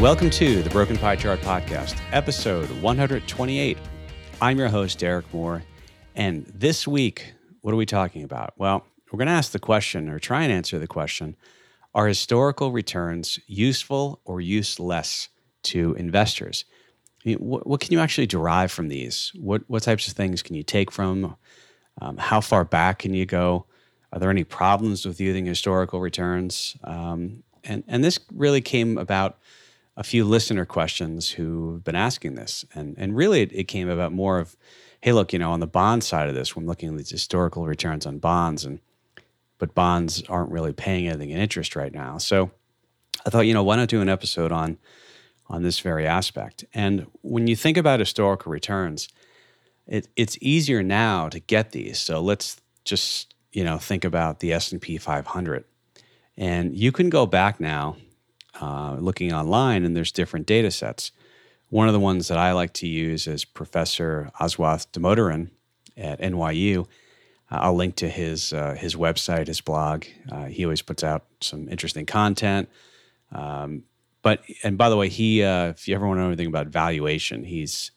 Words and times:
Welcome 0.00 0.30
to 0.30 0.62
the 0.62 0.70
Broken 0.70 0.96
Pie 0.96 1.16
Chart 1.16 1.40
Podcast, 1.40 2.00
episode 2.12 2.70
128. 2.80 3.76
I'm 4.40 4.56
your 4.56 4.68
host, 4.68 5.00
Derek 5.00 5.34
Moore. 5.34 5.64
And 6.14 6.46
this 6.54 6.86
week, 6.86 7.32
what 7.62 7.74
are 7.74 7.76
we 7.76 7.84
talking 7.84 8.22
about? 8.22 8.54
Well, 8.56 8.86
we're 9.10 9.16
going 9.16 9.26
to 9.26 9.32
ask 9.32 9.50
the 9.50 9.58
question 9.58 10.08
or 10.08 10.20
try 10.20 10.44
and 10.44 10.52
answer 10.52 10.78
the 10.78 10.86
question 10.86 11.34
Are 11.96 12.06
historical 12.06 12.70
returns 12.70 13.40
useful 13.48 14.20
or 14.24 14.40
useless 14.40 15.30
to 15.64 15.94
investors? 15.94 16.64
I 17.24 17.30
mean, 17.30 17.38
what, 17.38 17.66
what, 17.66 17.80
can 17.80 17.92
you 17.92 17.98
actually 17.98 18.28
derive 18.28 18.70
from 18.70 18.86
these? 18.86 19.32
What, 19.34 19.62
what 19.66 19.82
types 19.82 20.06
of 20.06 20.14
things 20.14 20.44
can 20.44 20.54
you 20.54 20.62
take 20.62 20.92
from? 20.92 21.34
Um, 22.00 22.18
how 22.18 22.40
far 22.40 22.64
back 22.64 23.00
can 23.00 23.14
you 23.14 23.26
go? 23.26 23.66
Are 24.12 24.20
there 24.20 24.30
any 24.30 24.44
problems 24.44 25.04
with 25.04 25.20
using 25.20 25.44
historical 25.44 25.98
returns? 25.98 26.76
Um, 26.84 27.42
and, 27.64 27.82
and 27.88 28.04
this 28.04 28.20
really 28.32 28.60
came 28.60 28.96
about 28.96 29.38
a 29.98 30.04
few 30.04 30.24
listener 30.24 30.64
questions 30.64 31.28
who've 31.28 31.82
been 31.82 31.96
asking 31.96 32.36
this. 32.36 32.64
And, 32.72 32.94
and 32.96 33.16
really, 33.16 33.42
it, 33.42 33.52
it, 33.52 33.64
came 33.64 33.90
about 33.90 34.12
more 34.12 34.38
of, 34.38 34.56
hey, 35.00 35.12
look, 35.12 35.32
you 35.32 35.40
know, 35.40 35.50
on 35.50 35.58
the 35.58 35.66
bond 35.66 36.04
side 36.04 36.28
of 36.28 36.36
this, 36.36 36.54
we're 36.54 36.62
looking 36.62 36.90
at 36.90 36.96
these 36.96 37.10
historical 37.10 37.66
returns 37.66 38.06
on 38.06 38.20
bonds, 38.20 38.64
and 38.64 38.78
but 39.58 39.74
bonds 39.74 40.22
aren't 40.28 40.52
really 40.52 40.72
paying 40.72 41.08
anything 41.08 41.30
in 41.30 41.38
interest 41.38 41.74
right 41.74 41.92
now. 41.92 42.16
So 42.16 42.52
I 43.26 43.30
thought, 43.30 43.40
you 43.40 43.52
know, 43.52 43.64
why 43.64 43.74
not 43.74 43.88
do 43.88 44.00
an 44.00 44.08
episode 44.08 44.52
on 44.52 44.78
on 45.48 45.64
this 45.64 45.80
very 45.80 46.06
aspect? 46.06 46.64
And 46.72 47.08
when 47.22 47.48
you 47.48 47.56
think 47.56 47.76
about 47.76 47.98
historical 47.98 48.52
returns, 48.52 49.08
it, 49.88 50.06
it's 50.14 50.38
easier 50.40 50.80
now 50.80 51.28
to 51.28 51.40
get 51.40 51.72
these. 51.72 51.98
So 51.98 52.20
let's 52.20 52.60
just 52.84 53.34
you 53.50 53.64
know 53.64 53.78
think 53.78 54.04
about 54.04 54.38
the 54.38 54.52
S 54.52 54.70
and 54.70 54.80
P 54.80 54.96
500, 54.96 55.64
and 56.36 56.76
you 56.76 56.92
can 56.92 57.10
go 57.10 57.26
back 57.26 57.58
now 57.58 57.96
uh, 58.60 58.96
looking 58.98 59.32
online, 59.32 59.84
and 59.84 59.96
there's 59.96 60.12
different 60.12 60.46
data 60.46 60.70
sets. 60.70 61.12
One 61.70 61.86
of 61.86 61.92
the 61.92 62.00
ones 62.00 62.28
that 62.28 62.38
I 62.38 62.52
like 62.52 62.72
to 62.74 62.88
use 62.88 63.26
is 63.26 63.44
Professor 63.44 64.30
Aswath 64.40 64.86
Damodaran 64.92 65.50
at 65.96 66.20
NYU. 66.20 66.86
Uh, 67.50 67.58
I'll 67.60 67.74
link 67.74 67.96
to 67.96 68.08
his 68.08 68.52
uh, 68.52 68.74
his 68.74 68.96
website, 68.96 69.46
his 69.46 69.60
blog. 69.60 70.04
Uh, 70.30 70.46
he 70.46 70.64
always 70.64 70.82
puts 70.82 71.04
out 71.04 71.26
some 71.40 71.68
interesting 71.68 72.06
content. 72.06 72.68
Um, 73.32 73.84
but 74.22 74.42
and 74.64 74.78
by 74.78 74.88
the 74.88 74.96
way, 74.96 75.08
he 75.08 75.42
if 75.42 75.86
you 75.86 75.94
ever 75.94 76.06
want 76.06 76.18
to 76.18 76.22
know 76.22 76.28
anything 76.28 76.46
about 76.46 76.68
valuation, 76.68 77.44
he's 77.44 77.90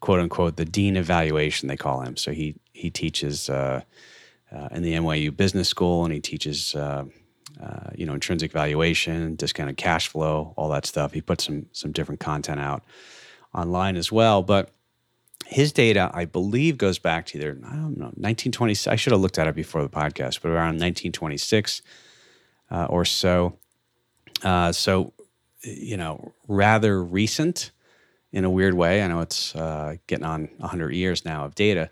quote 0.00 0.20
unquote 0.20 0.56
the 0.56 0.64
dean 0.64 0.96
of 0.96 1.06
valuation. 1.06 1.68
They 1.68 1.76
call 1.76 2.02
him. 2.02 2.16
So 2.16 2.32
he 2.32 2.56
he 2.72 2.90
teaches 2.90 3.48
in 3.48 3.82
the 4.82 4.92
NYU 4.92 5.34
Business 5.34 5.68
School, 5.68 6.04
and 6.04 6.12
he 6.12 6.20
teaches 6.20 6.76
uh, 7.60 7.90
you 7.94 8.06
know, 8.06 8.14
intrinsic 8.14 8.52
valuation, 8.52 9.34
discounted 9.36 9.76
cash 9.76 10.08
flow, 10.08 10.54
all 10.56 10.68
that 10.70 10.86
stuff. 10.86 11.12
He 11.12 11.20
put 11.20 11.40
some 11.40 11.66
some 11.72 11.92
different 11.92 12.20
content 12.20 12.60
out 12.60 12.82
online 13.54 13.96
as 13.96 14.10
well. 14.10 14.42
But 14.42 14.70
his 15.46 15.72
data, 15.72 16.10
I 16.14 16.24
believe, 16.24 16.78
goes 16.78 16.98
back 16.98 17.26
to 17.26 17.38
either 17.38 17.50
I 17.64 17.72
don't 17.72 17.96
know 17.96 18.12
1926. 18.14 18.86
I 18.86 18.96
should 18.96 19.12
have 19.12 19.20
looked 19.20 19.38
at 19.38 19.46
it 19.46 19.54
before 19.54 19.82
the 19.82 19.88
podcast, 19.88 20.40
but 20.42 20.50
around 20.50 20.80
1926 20.80 21.82
uh, 22.70 22.86
or 22.86 23.04
so. 23.04 23.58
Uh, 24.42 24.72
so, 24.72 25.12
you 25.62 25.96
know, 25.96 26.32
rather 26.48 27.02
recent 27.02 27.70
in 28.32 28.44
a 28.44 28.50
weird 28.50 28.74
way. 28.74 29.02
I 29.02 29.08
know 29.08 29.20
it's 29.20 29.54
uh, 29.54 29.96
getting 30.06 30.24
on 30.24 30.48
100 30.56 30.94
years 30.94 31.24
now 31.24 31.44
of 31.44 31.54
data. 31.54 31.90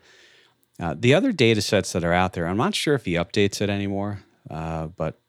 Uh, 0.81 0.95
the 0.99 1.15
other 1.15 1.33
data 1.33 1.61
sets 1.61 1.93
that 1.93 2.03
are 2.03 2.13
out 2.13 2.33
there, 2.33 2.47
I'm 2.47 2.57
not 2.57 2.75
sure 2.75 2.95
if 2.95 3.05
he 3.05 3.13
updates 3.13 3.61
it 3.61 3.69
anymore, 3.69 4.23
uh, 4.49 4.87
but 4.87 5.20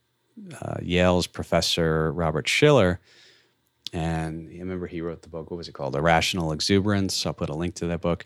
uh, 0.62 0.76
Yale's 0.82 1.28
professor 1.28 2.12
Robert 2.12 2.48
Shiller, 2.48 3.00
and 3.94 4.50
I 4.50 4.60
remember 4.60 4.88
he 4.88 5.02
wrote 5.02 5.22
the 5.22 5.30
book. 5.30 5.52
What 5.52 5.58
was 5.58 5.68
it 5.68 5.74
called? 5.74 5.96
Irrational 5.96 6.52
Exuberance. 6.52 7.26
I'll 7.26 7.34
put 7.34 7.50
a 7.50 7.56
link 7.56 7.76
to 7.76 7.88
that 7.88 8.02
book. 8.02 8.26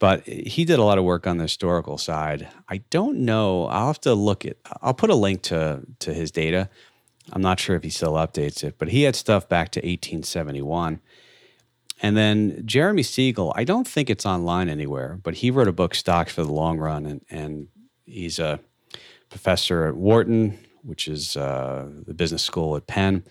But 0.00 0.24
he 0.26 0.64
did 0.64 0.78
a 0.78 0.84
lot 0.84 0.98
of 0.98 1.04
work 1.04 1.26
on 1.26 1.38
the 1.38 1.44
historical 1.44 1.98
side. 1.98 2.48
I 2.68 2.78
don't 2.90 3.20
know. 3.20 3.66
I'll 3.66 3.88
have 3.88 4.00
to 4.02 4.14
look 4.14 4.44
at. 4.44 4.56
I'll 4.80 4.94
put 4.94 5.10
a 5.10 5.14
link 5.14 5.42
to 5.42 5.82
to 6.00 6.14
his 6.14 6.30
data. 6.30 6.68
I'm 7.32 7.42
not 7.42 7.60
sure 7.60 7.76
if 7.76 7.82
he 7.82 7.90
still 7.90 8.14
updates 8.14 8.64
it, 8.64 8.76
but 8.78 8.88
he 8.88 9.02
had 9.02 9.14
stuff 9.14 9.48
back 9.48 9.70
to 9.72 9.80
1871. 9.80 11.00
And 12.00 12.16
then 12.16 12.62
Jeremy 12.64 13.02
Siegel, 13.02 13.52
I 13.56 13.64
don't 13.64 13.86
think 13.86 14.08
it's 14.08 14.24
online 14.24 14.68
anywhere, 14.68 15.18
but 15.22 15.34
he 15.34 15.50
wrote 15.50 15.68
a 15.68 15.72
book, 15.72 15.94
Stocks 15.94 16.32
for 16.32 16.44
the 16.44 16.52
Long 16.52 16.78
Run, 16.78 17.06
and, 17.06 17.24
and 17.28 17.68
he's 18.06 18.38
a 18.38 18.60
professor 19.28 19.86
at 19.86 19.96
Wharton 19.96 20.58
which 20.82 21.08
is 21.08 21.36
uh, 21.36 21.88
the 22.06 22.14
business 22.14 22.42
school 22.42 22.76
at 22.76 22.86
Penn. 22.86 23.24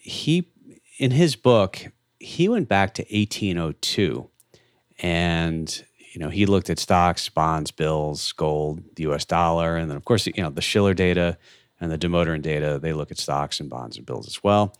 He, 0.00 0.50
in 0.98 1.12
his 1.12 1.36
book, 1.36 1.86
he 2.18 2.48
went 2.48 2.68
back 2.68 2.94
to 2.94 3.02
1802, 3.02 4.28
and 5.00 5.84
you 6.12 6.20
know 6.20 6.28
he 6.28 6.46
looked 6.46 6.70
at 6.70 6.78
stocks, 6.78 7.28
bonds, 7.28 7.70
bills, 7.70 8.32
gold, 8.32 8.82
the 8.96 9.04
U.S. 9.04 9.24
dollar, 9.24 9.76
and 9.76 9.90
then 9.90 9.96
of 9.96 10.04
course 10.04 10.26
you 10.26 10.42
know 10.42 10.50
the 10.50 10.60
Shiller 10.60 10.94
data 10.94 11.38
and 11.80 11.92
the 11.92 11.98
Damodaran 11.98 12.42
data. 12.42 12.78
They 12.80 12.92
look 12.92 13.10
at 13.10 13.18
stocks 13.18 13.60
and 13.60 13.70
bonds 13.70 13.96
and 13.96 14.04
bills 14.04 14.26
as 14.26 14.42
well, 14.42 14.76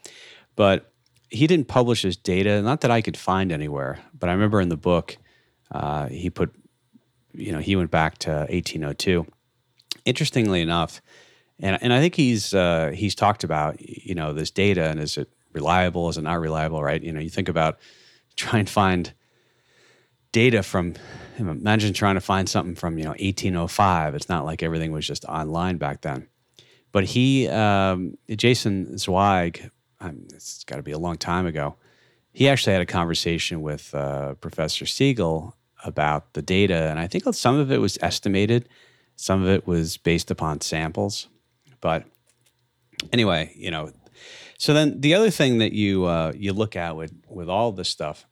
but 0.56 0.92
he 1.30 1.46
didn't 1.46 1.68
publish 1.68 2.02
his 2.02 2.16
data. 2.16 2.62
Not 2.62 2.80
that 2.80 2.90
I 2.90 3.02
could 3.02 3.16
find 3.16 3.52
anywhere, 3.52 4.00
but 4.18 4.28
I 4.28 4.32
remember 4.32 4.60
in 4.60 4.68
the 4.68 4.76
book 4.76 5.16
uh, 5.70 6.08
he 6.08 6.30
put, 6.30 6.54
you 7.34 7.52
know, 7.52 7.58
he 7.58 7.76
went 7.76 7.90
back 7.90 8.18
to 8.18 8.30
1802. 8.30 9.26
Interestingly 10.04 10.62
enough, 10.62 11.02
and 11.60 11.78
and 11.82 11.92
I 11.92 12.00
think 12.00 12.14
he's 12.14 12.54
uh, 12.54 12.92
he's 12.94 13.14
talked 13.14 13.44
about 13.44 13.80
you 13.80 14.14
know 14.14 14.32
this 14.32 14.50
data 14.50 14.88
and 14.88 15.00
is 15.00 15.16
it 15.16 15.28
reliable? 15.52 16.08
Is 16.08 16.18
it 16.18 16.22
not 16.22 16.40
reliable? 16.40 16.82
Right? 16.82 17.02
You 17.02 17.12
know, 17.12 17.20
you 17.20 17.30
think 17.30 17.48
about 17.48 17.78
try 18.36 18.58
and 18.58 18.68
find 18.68 19.12
data 20.32 20.62
from 20.62 20.94
imagine 21.38 21.92
trying 21.92 22.16
to 22.16 22.20
find 22.20 22.48
something 22.48 22.74
from 22.74 22.98
you 22.98 23.04
know 23.04 23.10
1805 23.10 24.14
it's 24.14 24.28
not 24.28 24.44
like 24.44 24.62
everything 24.62 24.92
was 24.92 25.06
just 25.06 25.24
online 25.24 25.78
back 25.78 26.02
then 26.02 26.26
but 26.92 27.04
he 27.04 27.48
um, 27.48 28.16
jason 28.36 28.98
zweig 28.98 29.70
um, 30.00 30.26
it's 30.34 30.64
got 30.64 30.76
to 30.76 30.82
be 30.82 30.92
a 30.92 30.98
long 30.98 31.16
time 31.16 31.46
ago 31.46 31.76
he 32.32 32.48
actually 32.48 32.72
had 32.72 32.82
a 32.82 32.86
conversation 32.86 33.62
with 33.62 33.94
uh, 33.94 34.34
professor 34.34 34.86
siegel 34.86 35.56
about 35.84 36.34
the 36.34 36.42
data 36.42 36.88
and 36.90 36.98
i 36.98 37.06
think 37.06 37.24
some 37.34 37.56
of 37.56 37.72
it 37.72 37.78
was 37.78 37.96
estimated 38.02 38.68
some 39.16 39.42
of 39.42 39.48
it 39.48 39.66
was 39.66 39.96
based 39.96 40.30
upon 40.30 40.60
samples 40.60 41.28
but 41.80 42.04
anyway, 43.12 43.52
you 43.56 43.70
know, 43.70 43.92
so 44.58 44.74
then 44.74 45.00
the 45.00 45.14
other 45.14 45.30
thing 45.30 45.58
that 45.58 45.72
you 45.72 46.04
uh, 46.04 46.32
you 46.36 46.52
look 46.52 46.76
at 46.76 46.96
with 46.96 47.12
with 47.28 47.48
all 47.48 47.72
this 47.72 47.88
stuff 47.88 48.26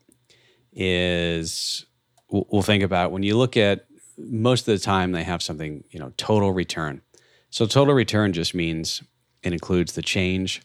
is 0.72 1.86
we'll, 2.30 2.46
we'll 2.50 2.62
think 2.62 2.82
about 2.82 3.12
when 3.12 3.22
you 3.22 3.36
look 3.36 3.56
at 3.56 3.86
most 4.18 4.66
of 4.68 4.78
the 4.78 4.84
time 4.84 5.12
they 5.12 5.24
have 5.24 5.42
something 5.42 5.84
you 5.90 6.00
know 6.00 6.12
total 6.16 6.52
return. 6.52 7.02
So 7.50 7.66
total 7.66 7.94
return 7.94 8.32
just 8.32 8.54
means 8.54 9.02
it 9.42 9.52
includes 9.52 9.92
the 9.92 10.02
change 10.02 10.62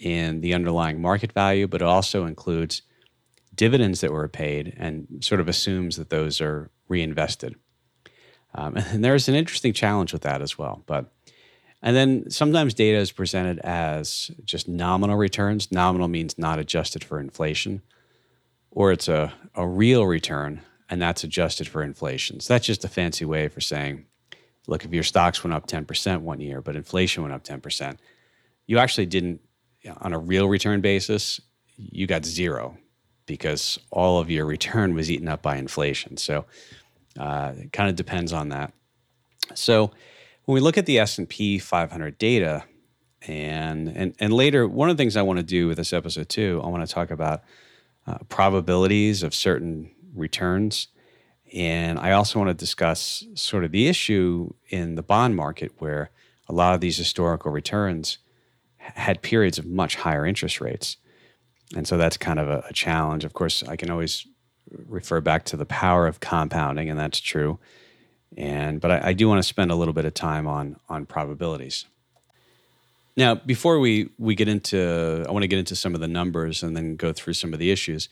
in 0.00 0.40
the 0.40 0.54
underlying 0.54 1.00
market 1.00 1.32
value, 1.32 1.68
but 1.68 1.82
it 1.82 1.86
also 1.86 2.26
includes 2.26 2.82
dividends 3.54 4.00
that 4.00 4.10
were 4.10 4.28
paid 4.28 4.74
and 4.76 5.06
sort 5.20 5.40
of 5.40 5.48
assumes 5.48 5.96
that 5.96 6.10
those 6.10 6.40
are 6.40 6.70
reinvested. 6.88 7.54
Um, 8.54 8.76
and 8.76 9.04
there's 9.04 9.28
an 9.28 9.34
interesting 9.34 9.72
challenge 9.72 10.12
with 10.12 10.22
that 10.22 10.42
as 10.42 10.58
well. 10.58 10.82
But 10.86 11.12
and 11.84 11.94
then 11.94 12.30
sometimes 12.30 12.74
data 12.74 12.98
is 12.98 13.12
presented 13.12 13.60
as 13.60 14.30
just 14.44 14.66
nominal 14.66 15.16
returns. 15.16 15.70
Nominal 15.70 16.08
means 16.08 16.38
not 16.38 16.58
adjusted 16.58 17.04
for 17.04 17.20
inflation, 17.20 17.82
or 18.72 18.90
it's 18.90 19.06
a, 19.06 19.32
a 19.54 19.68
real 19.68 20.04
return 20.06 20.62
and 20.88 21.00
that's 21.00 21.24
adjusted 21.24 21.68
for 21.68 21.82
inflation. 21.82 22.40
So 22.40 22.54
that's 22.54 22.66
just 22.66 22.84
a 22.84 22.88
fancy 22.88 23.24
way 23.24 23.48
for 23.48 23.60
saying, 23.60 24.06
look, 24.66 24.84
if 24.84 24.92
your 24.92 25.02
stocks 25.02 25.42
went 25.42 25.54
up 25.54 25.66
10% 25.66 26.20
one 26.20 26.40
year, 26.40 26.60
but 26.60 26.76
inflation 26.76 27.22
went 27.22 27.34
up 27.34 27.44
10%, 27.44 27.98
you 28.66 28.78
actually 28.78 29.06
didn't, 29.06 29.40
on 29.98 30.12
a 30.12 30.18
real 30.18 30.48
return 30.48 30.80
basis, 30.80 31.40
you 31.76 32.06
got 32.06 32.24
zero 32.24 32.78
because 33.26 33.78
all 33.90 34.18
of 34.18 34.30
your 34.30 34.46
return 34.46 34.94
was 34.94 35.10
eaten 35.10 35.28
up 35.28 35.42
by 35.42 35.56
inflation. 35.56 36.16
So 36.16 36.44
uh, 37.18 37.52
it 37.58 37.72
kind 37.72 37.90
of 37.90 37.96
depends 37.96 38.32
on 38.32 38.50
that. 38.50 38.72
So 39.54 39.90
when 40.44 40.54
we 40.54 40.60
look 40.60 40.78
at 40.78 40.86
the 40.86 40.98
S&P 40.98 41.58
500 41.58 42.18
data 42.18 42.64
and 43.26 43.88
and 43.88 44.14
and 44.20 44.32
later 44.32 44.68
one 44.68 44.90
of 44.90 44.96
the 44.96 45.00
things 45.00 45.16
I 45.16 45.22
want 45.22 45.38
to 45.38 45.44
do 45.44 45.66
with 45.66 45.78
this 45.78 45.92
episode 45.92 46.28
too, 46.28 46.60
I 46.62 46.68
want 46.68 46.86
to 46.86 46.92
talk 46.92 47.10
about 47.10 47.42
uh, 48.06 48.18
probabilities 48.28 49.22
of 49.22 49.34
certain 49.34 49.90
returns 50.14 50.88
and 51.54 51.98
I 51.98 52.12
also 52.12 52.38
want 52.38 52.48
to 52.48 52.54
discuss 52.54 53.24
sort 53.34 53.64
of 53.64 53.70
the 53.70 53.86
issue 53.86 54.52
in 54.68 54.96
the 54.96 55.02
bond 55.02 55.36
market 55.36 55.72
where 55.78 56.10
a 56.48 56.52
lot 56.52 56.74
of 56.74 56.80
these 56.80 56.96
historical 56.96 57.52
returns 57.52 58.18
had 58.76 59.22
periods 59.22 59.58
of 59.58 59.64
much 59.64 59.96
higher 59.96 60.26
interest 60.26 60.60
rates. 60.60 60.96
And 61.76 61.86
so 61.86 61.96
that's 61.96 62.16
kind 62.16 62.38
of 62.38 62.48
a, 62.48 62.64
a 62.68 62.72
challenge. 62.72 63.24
Of 63.24 63.32
course, 63.32 63.62
I 63.62 63.76
can 63.76 63.90
always 63.90 64.26
refer 64.86 65.20
back 65.20 65.44
to 65.44 65.56
the 65.56 65.64
power 65.64 66.06
of 66.06 66.20
compounding, 66.20 66.90
and 66.90 66.98
that's 66.98 67.20
true. 67.20 67.58
And 68.36 68.80
but 68.80 68.90
I, 68.90 69.08
I 69.08 69.12
do 69.12 69.28
want 69.28 69.38
to 69.38 69.48
spend 69.48 69.70
a 69.70 69.74
little 69.74 69.94
bit 69.94 70.04
of 70.04 70.14
time 70.14 70.46
on 70.46 70.76
on 70.88 71.06
probabilities. 71.06 71.86
Now, 73.16 73.34
before 73.36 73.78
we 73.78 74.10
we 74.18 74.34
get 74.34 74.48
into, 74.48 75.24
I 75.28 75.30
want 75.30 75.42
to 75.42 75.48
get 75.48 75.58
into 75.58 75.76
some 75.76 75.94
of 75.94 76.00
the 76.00 76.08
numbers 76.08 76.62
and 76.62 76.76
then 76.76 76.96
go 76.96 77.12
through 77.12 77.34
some 77.34 77.52
of 77.52 77.58
the 77.58 77.70
issues. 77.70 78.08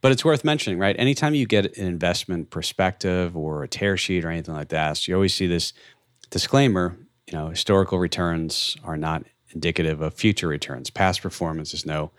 But 0.00 0.10
it's 0.10 0.24
worth 0.24 0.42
mentioning, 0.42 0.78
right? 0.80 0.96
Anytime 0.98 1.34
you 1.34 1.46
get 1.46 1.76
an 1.76 1.86
investment 1.86 2.50
perspective 2.50 3.36
or 3.36 3.62
a 3.62 3.68
tear 3.68 3.96
sheet 3.96 4.24
or 4.24 4.30
anything 4.30 4.54
like 4.54 4.70
that, 4.70 4.96
so 4.96 5.12
you 5.12 5.14
always 5.14 5.34
see 5.34 5.46
this 5.46 5.72
disclaimer. 6.30 6.96
You 7.30 7.38
know, 7.38 7.48
historical 7.48 7.98
returns 7.98 8.76
are 8.82 8.96
not 8.96 9.24
indicative 9.50 10.00
of 10.00 10.14
future 10.14 10.48
returns. 10.48 10.90
Past 10.90 11.22
performance 11.22 11.72
is 11.72 11.86
no 11.86 12.10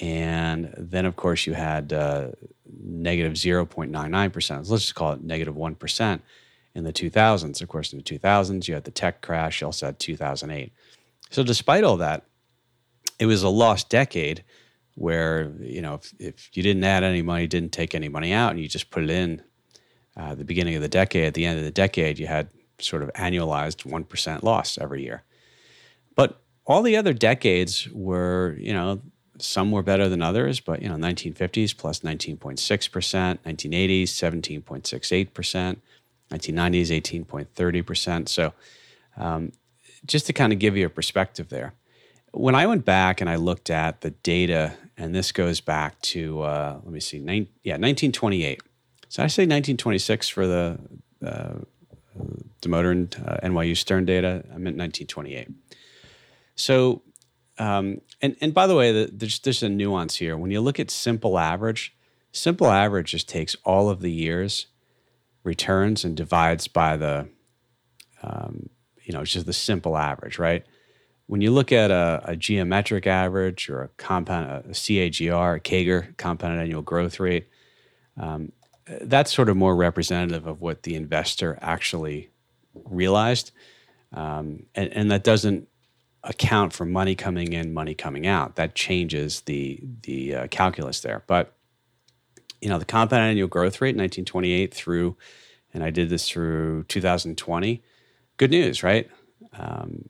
And 0.00 0.74
then, 0.76 1.06
of 1.06 1.14
course, 1.14 1.46
you 1.46 1.54
had 1.54 1.92
uh, 1.92 2.30
negative 2.66 3.34
0.99%. 3.34 4.68
Let's 4.68 4.82
just 4.82 4.96
call 4.96 5.12
it 5.12 5.22
negative 5.22 5.54
1 5.54 5.76
in 6.74 6.84
the 6.84 6.92
2000s. 6.92 7.62
Of 7.62 7.68
course, 7.68 7.92
in 7.92 7.98
the 7.98 8.04
2000s, 8.04 8.66
you 8.66 8.74
had 8.74 8.82
the 8.84 8.90
tech 8.90 9.20
crash. 9.20 9.60
You 9.60 9.66
also 9.66 9.86
had 9.86 10.00
2008. 10.00 10.72
So, 11.30 11.44
despite 11.44 11.84
all 11.84 11.98
that, 11.98 12.24
it 13.18 13.26
was 13.26 13.44
a 13.44 13.48
lost 13.48 13.88
decade 13.88 14.42
where, 14.94 15.52
you 15.60 15.80
know, 15.80 15.94
if, 15.94 16.14
if 16.18 16.56
you 16.56 16.62
didn't 16.62 16.84
add 16.84 17.02
any 17.02 17.22
money, 17.22 17.46
didn't 17.46 17.72
take 17.72 17.94
any 17.94 18.08
money 18.08 18.32
out, 18.32 18.50
and 18.50 18.60
you 18.60 18.68
just 18.68 18.90
put 18.90 19.02
it 19.02 19.10
in 19.10 19.42
uh, 20.16 20.34
the 20.34 20.44
beginning 20.44 20.74
of 20.74 20.82
the 20.82 20.88
decade, 20.88 21.24
at 21.24 21.34
the 21.34 21.46
end 21.46 21.58
of 21.58 21.64
the 21.64 21.70
decade, 21.70 22.18
you 22.18 22.26
had 22.26 22.48
sort 22.78 23.02
of 23.02 23.12
annualized 23.14 23.88
1% 23.90 24.42
loss 24.42 24.78
every 24.78 25.02
year. 25.02 25.22
But 26.14 26.40
all 26.66 26.82
the 26.82 26.96
other 26.96 27.12
decades 27.12 27.88
were, 27.90 28.56
you 28.58 28.72
know, 28.72 29.00
some 29.38 29.70
were 29.70 29.82
better 29.82 30.08
than 30.08 30.22
others, 30.22 30.60
but, 30.60 30.82
you 30.82 30.88
know, 30.88 30.96
1950s 30.96 31.76
plus 31.76 32.00
19.6%, 32.00 32.58
1980s, 32.58 34.02
17.68%. 34.02 35.76
1990s, 36.32 37.24
18.30%. 37.24 38.28
So, 38.28 38.52
um, 39.16 39.52
just 40.04 40.26
to 40.26 40.32
kind 40.32 40.52
of 40.52 40.58
give 40.58 40.76
you 40.76 40.86
a 40.86 40.90
perspective 40.90 41.48
there, 41.48 41.74
when 42.32 42.54
I 42.54 42.66
went 42.66 42.84
back 42.84 43.20
and 43.20 43.28
I 43.28 43.36
looked 43.36 43.70
at 43.70 44.00
the 44.00 44.10
data, 44.10 44.74
and 44.96 45.14
this 45.14 45.32
goes 45.32 45.60
back 45.60 46.00
to, 46.02 46.42
uh, 46.42 46.80
let 46.82 46.92
me 46.92 47.00
see, 47.00 47.18
nine, 47.18 47.48
yeah, 47.62 47.74
1928. 47.74 48.62
So 49.08 49.22
I 49.22 49.26
say 49.26 49.42
1926 49.42 50.28
for 50.28 50.46
the, 50.46 50.78
uh, 51.24 51.54
the 52.14 52.68
Damodaran 52.68 53.28
uh, 53.28 53.46
NYU 53.46 53.76
Stern 53.76 54.04
data. 54.04 54.44
I 54.54 54.58
meant 54.58 54.76
1928. 54.76 55.48
So, 56.54 57.02
um, 57.58 58.00
and, 58.20 58.36
and 58.40 58.54
by 58.54 58.66
the 58.66 58.74
way, 58.74 58.92
the, 58.92 59.10
there's, 59.12 59.38
there's 59.40 59.62
a 59.62 59.68
nuance 59.68 60.16
here. 60.16 60.36
When 60.36 60.50
you 60.50 60.60
look 60.60 60.78
at 60.78 60.90
simple 60.90 61.38
average, 61.38 61.94
simple 62.32 62.68
average 62.68 63.10
just 63.10 63.28
takes 63.28 63.54
all 63.64 63.88
of 63.88 64.00
the 64.00 64.10
years 64.10 64.66
returns 65.44 66.04
and 66.04 66.16
divides 66.16 66.68
by 66.68 66.96
the, 66.96 67.28
um, 68.22 68.68
you 69.04 69.12
know, 69.12 69.24
just 69.24 69.46
the 69.46 69.52
simple 69.52 69.96
average, 69.96 70.38
right? 70.38 70.64
When 71.26 71.40
you 71.40 71.50
look 71.50 71.72
at 71.72 71.90
a, 71.90 72.20
a 72.24 72.36
geometric 72.36 73.06
average 73.06 73.70
or 73.70 73.82
a 73.82 73.88
compound, 73.96 74.66
a 74.66 74.68
CAGR, 74.70 75.56
a 75.56 75.60
CAGR, 75.60 76.16
compounded 76.16 76.60
annual 76.60 76.82
growth 76.82 77.20
rate, 77.20 77.48
um, 78.18 78.52
that's 79.02 79.32
sort 79.32 79.48
of 79.48 79.56
more 79.56 79.74
representative 79.74 80.46
of 80.46 80.60
what 80.60 80.82
the 80.82 80.94
investor 80.94 81.58
actually 81.62 82.30
realized. 82.74 83.52
Um, 84.12 84.64
and, 84.74 84.92
and 84.92 85.10
that 85.10 85.24
doesn't 85.24 85.68
account 86.24 86.72
for 86.72 86.84
money 86.84 87.14
coming 87.14 87.52
in, 87.52 87.74
money 87.74 87.94
coming 87.94 88.26
out. 88.26 88.56
That 88.56 88.74
changes 88.74 89.42
the 89.42 89.80
the 90.02 90.34
uh, 90.34 90.46
calculus 90.48 91.00
there. 91.00 91.24
But 91.26 91.54
you 92.60 92.68
know, 92.68 92.78
the 92.78 92.84
compound 92.84 93.22
annual 93.22 93.48
growth 93.48 93.80
rate, 93.80 93.96
1928 93.96 94.72
through, 94.72 95.16
and 95.74 95.82
I 95.82 95.90
did 95.90 96.10
this 96.10 96.28
through 96.28 96.84
2020. 96.84 97.82
Good 98.36 98.50
news, 98.50 98.82
right? 98.82 99.10
Um, 99.52 100.08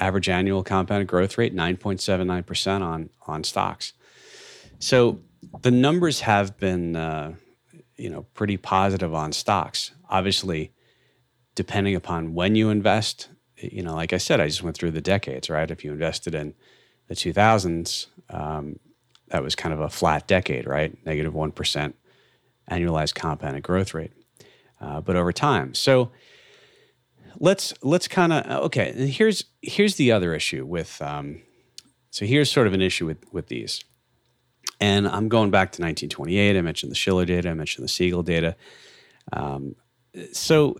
average 0.00 0.28
annual 0.28 0.62
compounded 0.64 1.06
growth 1.06 1.38
rate, 1.38 1.54
9.79% 1.54 2.82
on, 2.82 3.10
on 3.26 3.44
stocks. 3.44 3.92
So 4.78 5.20
the 5.62 5.70
numbers 5.70 6.20
have 6.20 6.58
been, 6.58 6.96
uh, 6.96 7.34
you 7.96 8.10
know, 8.10 8.22
pretty 8.34 8.56
positive 8.56 9.14
on 9.14 9.32
stocks. 9.32 9.92
Obviously, 10.08 10.72
depending 11.54 11.94
upon 11.94 12.34
when 12.34 12.54
you 12.54 12.70
invest, 12.70 13.28
you 13.56 13.82
know, 13.82 13.94
like 13.94 14.12
I 14.12 14.18
said, 14.18 14.40
I 14.40 14.46
just 14.46 14.62
went 14.62 14.76
through 14.76 14.92
the 14.92 15.00
decades, 15.00 15.50
right? 15.50 15.70
If 15.70 15.84
you 15.84 15.92
invested 15.92 16.34
in 16.34 16.54
the 17.08 17.14
2000s, 17.14 18.06
um, 18.30 18.78
that 19.28 19.42
was 19.42 19.54
kind 19.54 19.72
of 19.72 19.80
a 19.80 19.90
flat 19.90 20.26
decade, 20.26 20.66
right? 20.66 20.96
Negative 21.04 21.34
1 21.34 21.52
annualized 22.70 23.14
compounded 23.14 23.62
growth 23.62 23.94
rate. 23.94 24.12
Uh, 24.80 25.00
but 25.00 25.16
over 25.16 25.32
time. 25.32 25.74
So 25.74 26.10
let's 27.38 27.74
let's 27.82 28.08
kind 28.08 28.32
of 28.32 28.64
okay. 28.64 28.90
And 28.90 29.08
here's 29.08 29.44
here's 29.62 29.96
the 29.96 30.12
other 30.12 30.34
issue 30.34 30.64
with 30.64 31.00
um, 31.02 31.42
so 32.10 32.24
here's 32.24 32.50
sort 32.50 32.66
of 32.66 32.72
an 32.72 32.82
issue 32.82 33.06
with 33.06 33.24
with 33.32 33.48
these, 33.48 33.84
and 34.80 35.06
I'm 35.06 35.28
going 35.28 35.50
back 35.50 35.72
to 35.72 35.82
1928. 35.82 36.56
I 36.56 36.60
mentioned 36.60 36.90
the 36.90 36.96
Shiller 36.96 37.24
data. 37.24 37.50
I 37.50 37.54
mentioned 37.54 37.84
the 37.84 37.88
Siegel 37.88 38.22
data. 38.22 38.56
Um, 39.32 39.76
so 40.32 40.76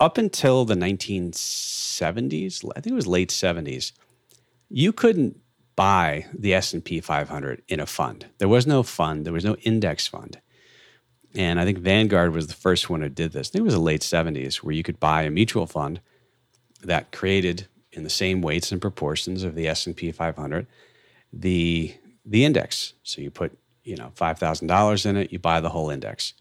up 0.00 0.16
until 0.16 0.64
the 0.64 0.74
1970s, 0.74 2.64
I 2.74 2.80
think 2.80 2.92
it 2.92 2.94
was 2.94 3.06
late 3.06 3.28
70s, 3.28 3.92
you 4.70 4.92
couldn't 4.92 5.38
buy 5.76 6.26
the 6.36 6.54
S&P 6.54 7.00
500 7.00 7.62
in 7.68 7.80
a 7.80 7.86
fund. 7.86 8.26
There 8.38 8.48
was 8.48 8.66
no 8.66 8.82
fund, 8.82 9.24
there 9.26 9.32
was 9.32 9.44
no 9.44 9.56
index 9.56 10.06
fund. 10.06 10.40
And 11.34 11.60
I 11.60 11.64
think 11.64 11.78
Vanguard 11.78 12.32
was 12.32 12.48
the 12.48 12.54
first 12.54 12.90
one 12.90 13.02
who 13.02 13.08
did 13.08 13.32
this. 13.32 13.48
I 13.48 13.52
think 13.52 13.60
it 13.60 13.64
was 13.64 13.74
the 13.74 13.80
late 13.80 14.00
70s 14.00 14.56
where 14.56 14.74
you 14.74 14.82
could 14.82 14.98
buy 14.98 15.22
a 15.22 15.30
mutual 15.30 15.66
fund 15.66 16.00
that 16.82 17.12
created 17.12 17.68
in 17.92 18.02
the 18.04 18.10
same 18.10 18.40
weights 18.40 18.72
and 18.72 18.80
proportions 18.80 19.44
of 19.44 19.54
the 19.54 19.68
S&P 19.68 20.12
500 20.12 20.66
the 21.32 21.94
the 22.24 22.44
index. 22.44 22.94
So 23.02 23.20
you 23.20 23.30
put, 23.30 23.56
you 23.82 23.96
know, 23.96 24.12
$5,000 24.14 25.06
in 25.06 25.16
it, 25.16 25.32
you 25.32 25.38
buy 25.38 25.60
the 25.60 25.70
whole 25.70 25.90
index. 25.90 26.34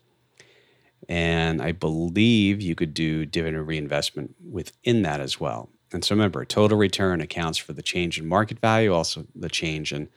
And 1.07 1.61
I 1.61 1.71
believe 1.71 2.61
you 2.61 2.75
could 2.75 2.93
do 2.93 3.25
dividend 3.25 3.65
reinvestment 3.65 4.35
within 4.43 5.03
that 5.03 5.21
as 5.21 5.39
well. 5.39 5.69
And 5.91 6.03
so 6.03 6.13
remember, 6.13 6.43
total 6.45 6.77
return 6.77 7.21
accounts 7.21 7.57
for 7.57 7.73
the 7.73 7.81
change 7.81 8.19
in 8.19 8.27
market 8.27 8.59
value, 8.59 8.93
also 8.93 9.25
the 9.33 9.49
change 9.49 9.91
in 9.91 10.09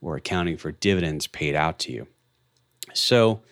or 0.00 0.16
accounting 0.16 0.56
for 0.56 0.72
dividends 0.72 1.26
paid 1.26 1.54
out 1.54 1.78
to 1.80 1.92
you. 1.92 2.06
So, 2.94 3.42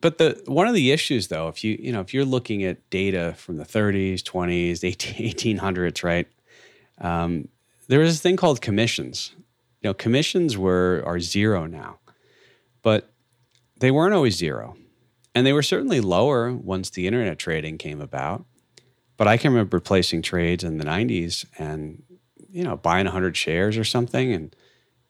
but 0.00 0.18
the 0.18 0.42
one 0.46 0.66
of 0.66 0.74
the 0.74 0.92
issues 0.92 1.28
though, 1.28 1.48
if 1.48 1.62
you 1.62 1.78
you 1.80 1.92
know 1.92 2.00
if 2.00 2.14
you're 2.14 2.24
looking 2.24 2.64
at 2.64 2.88
data 2.90 3.34
from 3.36 3.56
the 3.56 3.64
30s, 3.64 4.22
20s, 4.22 4.80
1800s, 4.80 6.02
right? 6.02 6.26
Um, 7.00 7.48
there 7.88 8.00
was 8.00 8.10
this 8.10 8.20
thing 8.20 8.36
called 8.36 8.60
commissions. 8.60 9.34
You 9.82 9.90
know, 9.90 9.94
commissions 9.94 10.56
were 10.56 11.02
are 11.06 11.20
zero 11.20 11.66
now, 11.66 11.98
but 12.82 13.12
they 13.78 13.90
weren't 13.90 14.14
always 14.14 14.36
zero, 14.36 14.76
and 15.34 15.46
they 15.46 15.52
were 15.52 15.62
certainly 15.62 16.00
lower 16.00 16.52
once 16.52 16.90
the 16.90 17.06
internet 17.06 17.38
trading 17.38 17.78
came 17.78 18.00
about. 18.00 18.44
But 19.16 19.28
I 19.28 19.36
can 19.36 19.52
remember 19.52 19.80
placing 19.80 20.22
trades 20.22 20.64
in 20.64 20.78
the 20.78 20.84
90s 20.84 21.44
and 21.58 22.02
you 22.50 22.64
know 22.64 22.76
buying 22.76 23.04
100 23.04 23.36
shares 23.36 23.76
or 23.76 23.84
something, 23.84 24.32
and 24.32 24.56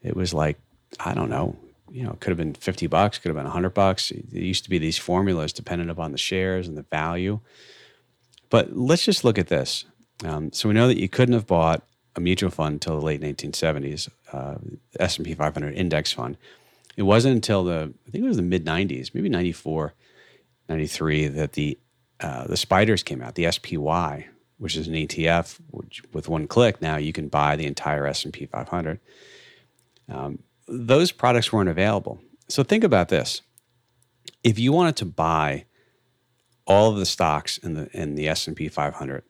it 0.02 0.16
was 0.16 0.34
like 0.34 0.58
I 0.98 1.14
don't 1.14 1.30
know, 1.30 1.56
you 1.90 2.04
know, 2.04 2.12
it 2.12 2.20
could 2.20 2.30
have 2.30 2.38
been 2.38 2.54
50 2.54 2.86
bucks, 2.86 3.18
could 3.18 3.28
have 3.28 3.36
been 3.36 3.44
100 3.44 3.70
bucks. 3.70 4.12
There 4.30 4.42
used 4.42 4.64
to 4.64 4.70
be 4.70 4.78
these 4.78 4.98
formulas 4.98 5.52
dependent 5.52 5.90
upon 5.90 6.12
the 6.12 6.18
shares 6.18 6.68
and 6.68 6.76
the 6.76 6.82
value. 6.82 7.40
But 8.48 8.76
let's 8.76 9.04
just 9.04 9.24
look 9.24 9.38
at 9.38 9.48
this. 9.48 9.84
Um, 10.24 10.52
so 10.52 10.68
we 10.68 10.74
know 10.74 10.88
that 10.88 10.98
you 10.98 11.08
couldn't 11.08 11.34
have 11.34 11.46
bought 11.46 11.82
a 12.16 12.20
mutual 12.20 12.50
fund 12.50 12.74
until 12.74 12.98
the 12.98 13.06
late 13.06 13.20
1970s, 13.20 14.08
uh, 14.32 14.56
S&P 14.98 15.34
500 15.34 15.74
index 15.74 16.12
fund. 16.12 16.36
It 16.96 17.02
wasn't 17.02 17.36
until 17.36 17.64
the 17.64 17.92
I 18.06 18.10
think 18.10 18.24
it 18.24 18.28
was 18.28 18.36
the 18.36 18.42
mid 18.42 18.64
90s, 18.64 19.14
maybe 19.14 19.28
94, 19.28 19.94
93 20.68 21.28
that 21.28 21.52
the 21.52 21.78
uh, 22.18 22.46
the 22.46 22.56
spiders 22.56 23.02
came 23.02 23.22
out, 23.22 23.34
the 23.34 23.50
SPY, 23.50 24.28
which 24.58 24.76
is 24.76 24.86
an 24.88 24.94
ETF, 24.94 25.58
which 25.70 26.02
with 26.12 26.28
one 26.28 26.46
click 26.46 26.82
now 26.82 26.96
you 26.96 27.12
can 27.12 27.28
buy 27.28 27.56
the 27.56 27.64
entire 27.64 28.06
S&P 28.06 28.44
500. 28.44 29.00
Um, 30.10 30.40
those 30.70 31.12
products 31.12 31.52
weren't 31.52 31.68
available. 31.68 32.20
So 32.48 32.62
think 32.62 32.84
about 32.84 33.08
this. 33.08 33.42
If 34.42 34.58
you 34.58 34.72
wanted 34.72 34.96
to 34.96 35.04
buy 35.04 35.66
all 36.66 36.90
of 36.90 36.96
the 36.96 37.06
stocks 37.06 37.58
in 37.58 37.74
the 37.74 37.90
in 37.92 38.14
the 38.14 38.28
S&P 38.28 38.68
500, 38.68 39.22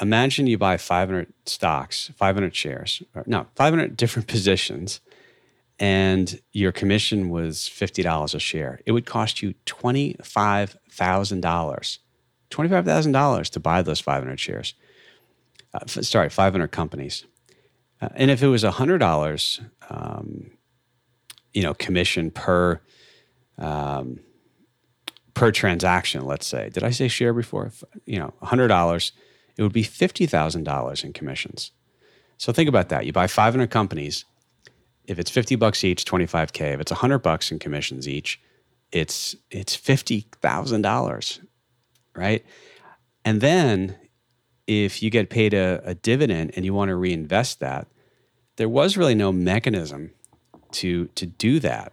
imagine 0.00 0.46
you 0.46 0.58
buy 0.58 0.76
500 0.76 1.32
stocks, 1.46 2.10
500 2.16 2.54
shares, 2.54 3.02
or 3.14 3.24
no, 3.26 3.46
500 3.54 3.96
different 3.96 4.28
positions 4.28 5.00
and 5.78 6.40
your 6.52 6.72
commission 6.72 7.28
was 7.28 7.58
$50 7.58 8.34
a 8.34 8.40
share. 8.40 8.80
It 8.84 8.92
would 8.92 9.06
cost 9.06 9.42
you 9.42 9.54
$25,000. 9.66 11.98
$25,000 12.50 13.50
to 13.50 13.60
buy 13.60 13.82
those 13.82 14.00
500 14.00 14.40
shares. 14.40 14.72
Uh, 15.72 15.86
sorry, 15.86 16.30
500 16.30 16.68
companies. 16.68 17.24
Uh, 18.00 18.08
and 18.14 18.30
if 18.30 18.42
it 18.42 18.48
was 18.48 18.64
$100, 18.64 19.64
um, 19.90 20.50
you 21.52 21.62
know, 21.62 21.74
commission 21.74 22.30
per 22.30 22.80
um, 23.58 24.20
per 25.34 25.52
transaction, 25.52 26.24
let's 26.24 26.46
say. 26.46 26.68
Did 26.68 26.82
I 26.82 26.90
say 26.90 27.06
share 27.06 27.32
before? 27.32 27.70
You 28.06 28.18
know, 28.18 28.34
$100, 28.42 29.12
it 29.56 29.62
would 29.62 29.72
be 29.72 29.84
$50,000 29.84 31.04
in 31.04 31.12
commissions. 31.12 31.70
So 32.38 32.52
think 32.52 32.68
about 32.68 32.88
that. 32.88 33.06
You 33.06 33.12
buy 33.12 33.28
500 33.28 33.70
companies. 33.70 34.24
If 35.04 35.18
it's 35.18 35.30
50 35.30 35.56
bucks 35.56 35.84
each, 35.84 36.04
25k. 36.04 36.74
If 36.74 36.80
it's 36.80 36.90
100 36.90 37.18
bucks 37.18 37.52
in 37.52 37.58
commissions 37.58 38.08
each, 38.08 38.40
it's 38.90 39.36
it's 39.50 39.76
$50,000, 39.76 41.40
right? 42.16 42.44
And 43.24 43.40
then 43.40 43.96
if 44.68 45.02
you 45.02 45.10
get 45.10 45.30
paid 45.30 45.54
a, 45.54 45.80
a 45.84 45.94
dividend 45.94 46.52
and 46.54 46.64
you 46.64 46.74
want 46.74 46.90
to 46.90 46.94
reinvest 46.94 47.58
that, 47.58 47.88
there 48.56 48.68
was 48.68 48.96
really 48.96 49.14
no 49.14 49.32
mechanism 49.32 50.12
to 50.72 51.06
to 51.08 51.26
do 51.26 51.58
that. 51.60 51.92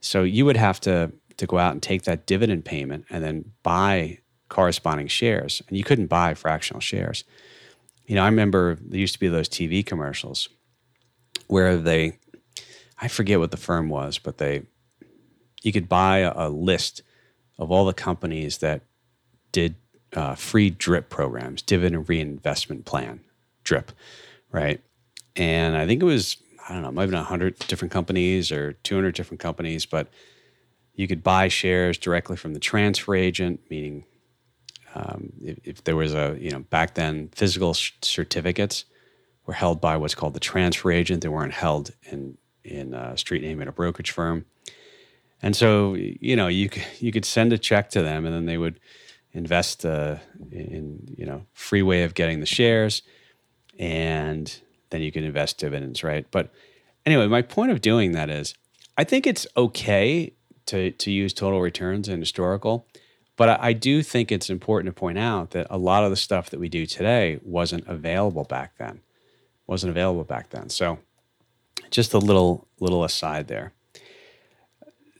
So 0.00 0.22
you 0.22 0.44
would 0.44 0.56
have 0.56 0.78
to 0.80 1.12
to 1.38 1.46
go 1.46 1.58
out 1.58 1.72
and 1.72 1.82
take 1.82 2.02
that 2.02 2.26
dividend 2.26 2.64
payment 2.64 3.06
and 3.10 3.24
then 3.24 3.52
buy 3.62 4.18
corresponding 4.48 5.08
shares, 5.08 5.62
and 5.66 5.76
you 5.78 5.82
couldn't 5.82 6.08
buy 6.08 6.34
fractional 6.34 6.80
shares. 6.80 7.24
You 8.06 8.16
know, 8.16 8.22
I 8.22 8.26
remember 8.26 8.76
there 8.76 9.00
used 9.00 9.14
to 9.14 9.20
be 9.20 9.28
those 9.28 9.48
TV 9.48 9.84
commercials 9.84 10.48
where 11.46 11.78
they, 11.78 12.18
I 13.00 13.08
forget 13.08 13.38
what 13.38 13.50
the 13.50 13.56
firm 13.56 13.88
was, 13.88 14.18
but 14.18 14.38
they, 14.38 14.62
you 15.62 15.72
could 15.72 15.88
buy 15.88 16.18
a, 16.18 16.32
a 16.34 16.48
list 16.50 17.02
of 17.58 17.70
all 17.70 17.86
the 17.86 17.94
companies 17.94 18.58
that 18.58 18.82
did 19.52 19.76
uh, 20.14 20.34
free 20.34 20.70
drip 20.70 21.08
programs, 21.08 21.62
dividend 21.62 22.08
reinvestment 22.08 22.84
plan, 22.84 23.20
drip, 23.64 23.92
right? 24.50 24.80
And 25.36 25.76
I 25.76 25.86
think 25.86 26.02
it 26.02 26.06
was, 26.06 26.36
I 26.68 26.74
don't 26.74 26.82
know, 26.82 26.92
maybe 26.92 27.12
100 27.12 27.58
different 27.60 27.92
companies 27.92 28.52
or 28.52 28.74
200 28.74 29.14
different 29.14 29.40
companies, 29.40 29.86
but 29.86 30.08
you 30.94 31.08
could 31.08 31.22
buy 31.22 31.48
shares 31.48 31.96
directly 31.96 32.36
from 32.36 32.52
the 32.52 32.60
transfer 32.60 33.14
agent, 33.14 33.60
meaning 33.70 34.04
um, 34.94 35.32
if, 35.42 35.58
if, 35.64 35.84
there 35.84 35.96
was 35.96 36.12
a, 36.12 36.36
you 36.38 36.50
know, 36.50 36.60
back 36.60 36.94
then 36.94 37.28
physical 37.32 37.72
sh- 37.72 37.92
certificates 38.02 38.84
were 39.46 39.54
held 39.54 39.80
by 39.80 39.96
what's 39.96 40.14
called 40.14 40.34
the 40.34 40.40
transfer 40.40 40.90
agent. 40.92 41.22
They 41.22 41.28
weren't 41.28 41.54
held 41.54 41.92
in, 42.10 42.36
in 42.62 42.92
a 42.92 43.16
street 43.16 43.40
name 43.40 43.62
at 43.62 43.68
a 43.68 43.72
brokerage 43.72 44.10
firm. 44.10 44.44
And 45.40 45.56
so, 45.56 45.94
you 45.94 46.36
know, 46.36 46.46
you 46.46 46.70
you 47.00 47.10
could 47.10 47.24
send 47.24 47.52
a 47.52 47.58
check 47.58 47.90
to 47.90 48.02
them 48.02 48.24
and 48.24 48.34
then 48.34 48.46
they 48.46 48.58
would 48.58 48.78
invest 49.32 49.84
uh, 49.84 50.16
in, 50.50 51.14
you 51.16 51.26
know, 51.26 51.46
free 51.52 51.82
way 51.82 52.04
of 52.04 52.14
getting 52.14 52.40
the 52.40 52.46
shares. 52.46 53.02
And 53.78 54.54
then 54.90 55.02
you 55.02 55.10
can 55.10 55.24
invest 55.24 55.58
dividends, 55.58 56.04
right? 56.04 56.26
But 56.30 56.50
anyway, 57.06 57.26
my 57.26 57.42
point 57.42 57.70
of 57.72 57.80
doing 57.80 58.12
that 58.12 58.28
is 58.28 58.54
I 58.96 59.04
think 59.04 59.26
it's 59.26 59.46
okay 59.56 60.34
to, 60.66 60.90
to 60.90 61.10
use 61.10 61.32
total 61.32 61.60
returns 61.60 62.08
and 62.08 62.20
historical, 62.20 62.86
but 63.36 63.48
I, 63.48 63.58
I 63.60 63.72
do 63.72 64.02
think 64.02 64.30
it's 64.30 64.50
important 64.50 64.94
to 64.94 64.98
point 64.98 65.18
out 65.18 65.50
that 65.50 65.66
a 65.70 65.78
lot 65.78 66.04
of 66.04 66.10
the 66.10 66.16
stuff 66.16 66.50
that 66.50 66.60
we 66.60 66.68
do 66.68 66.86
today 66.86 67.40
wasn't 67.42 67.86
available 67.88 68.44
back 68.44 68.76
then. 68.78 69.00
Wasn't 69.66 69.90
available 69.90 70.24
back 70.24 70.50
then. 70.50 70.68
So 70.68 70.98
just 71.90 72.12
a 72.12 72.18
little 72.18 72.68
little 72.80 73.04
aside 73.04 73.48
there. 73.48 73.72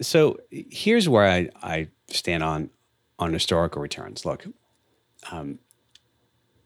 So 0.01 0.41
here's 0.51 1.09
where 1.09 1.27
I, 1.27 1.49
I 1.63 1.89
stand 2.09 2.43
on 2.43 2.71
on 3.19 3.33
historical 3.33 3.81
returns. 3.81 4.25
Look, 4.25 4.47
um, 5.31 5.59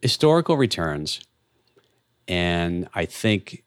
historical 0.01 0.57
returns 0.57 1.21
and 2.29 2.89
I 2.95 3.05
think 3.05 3.65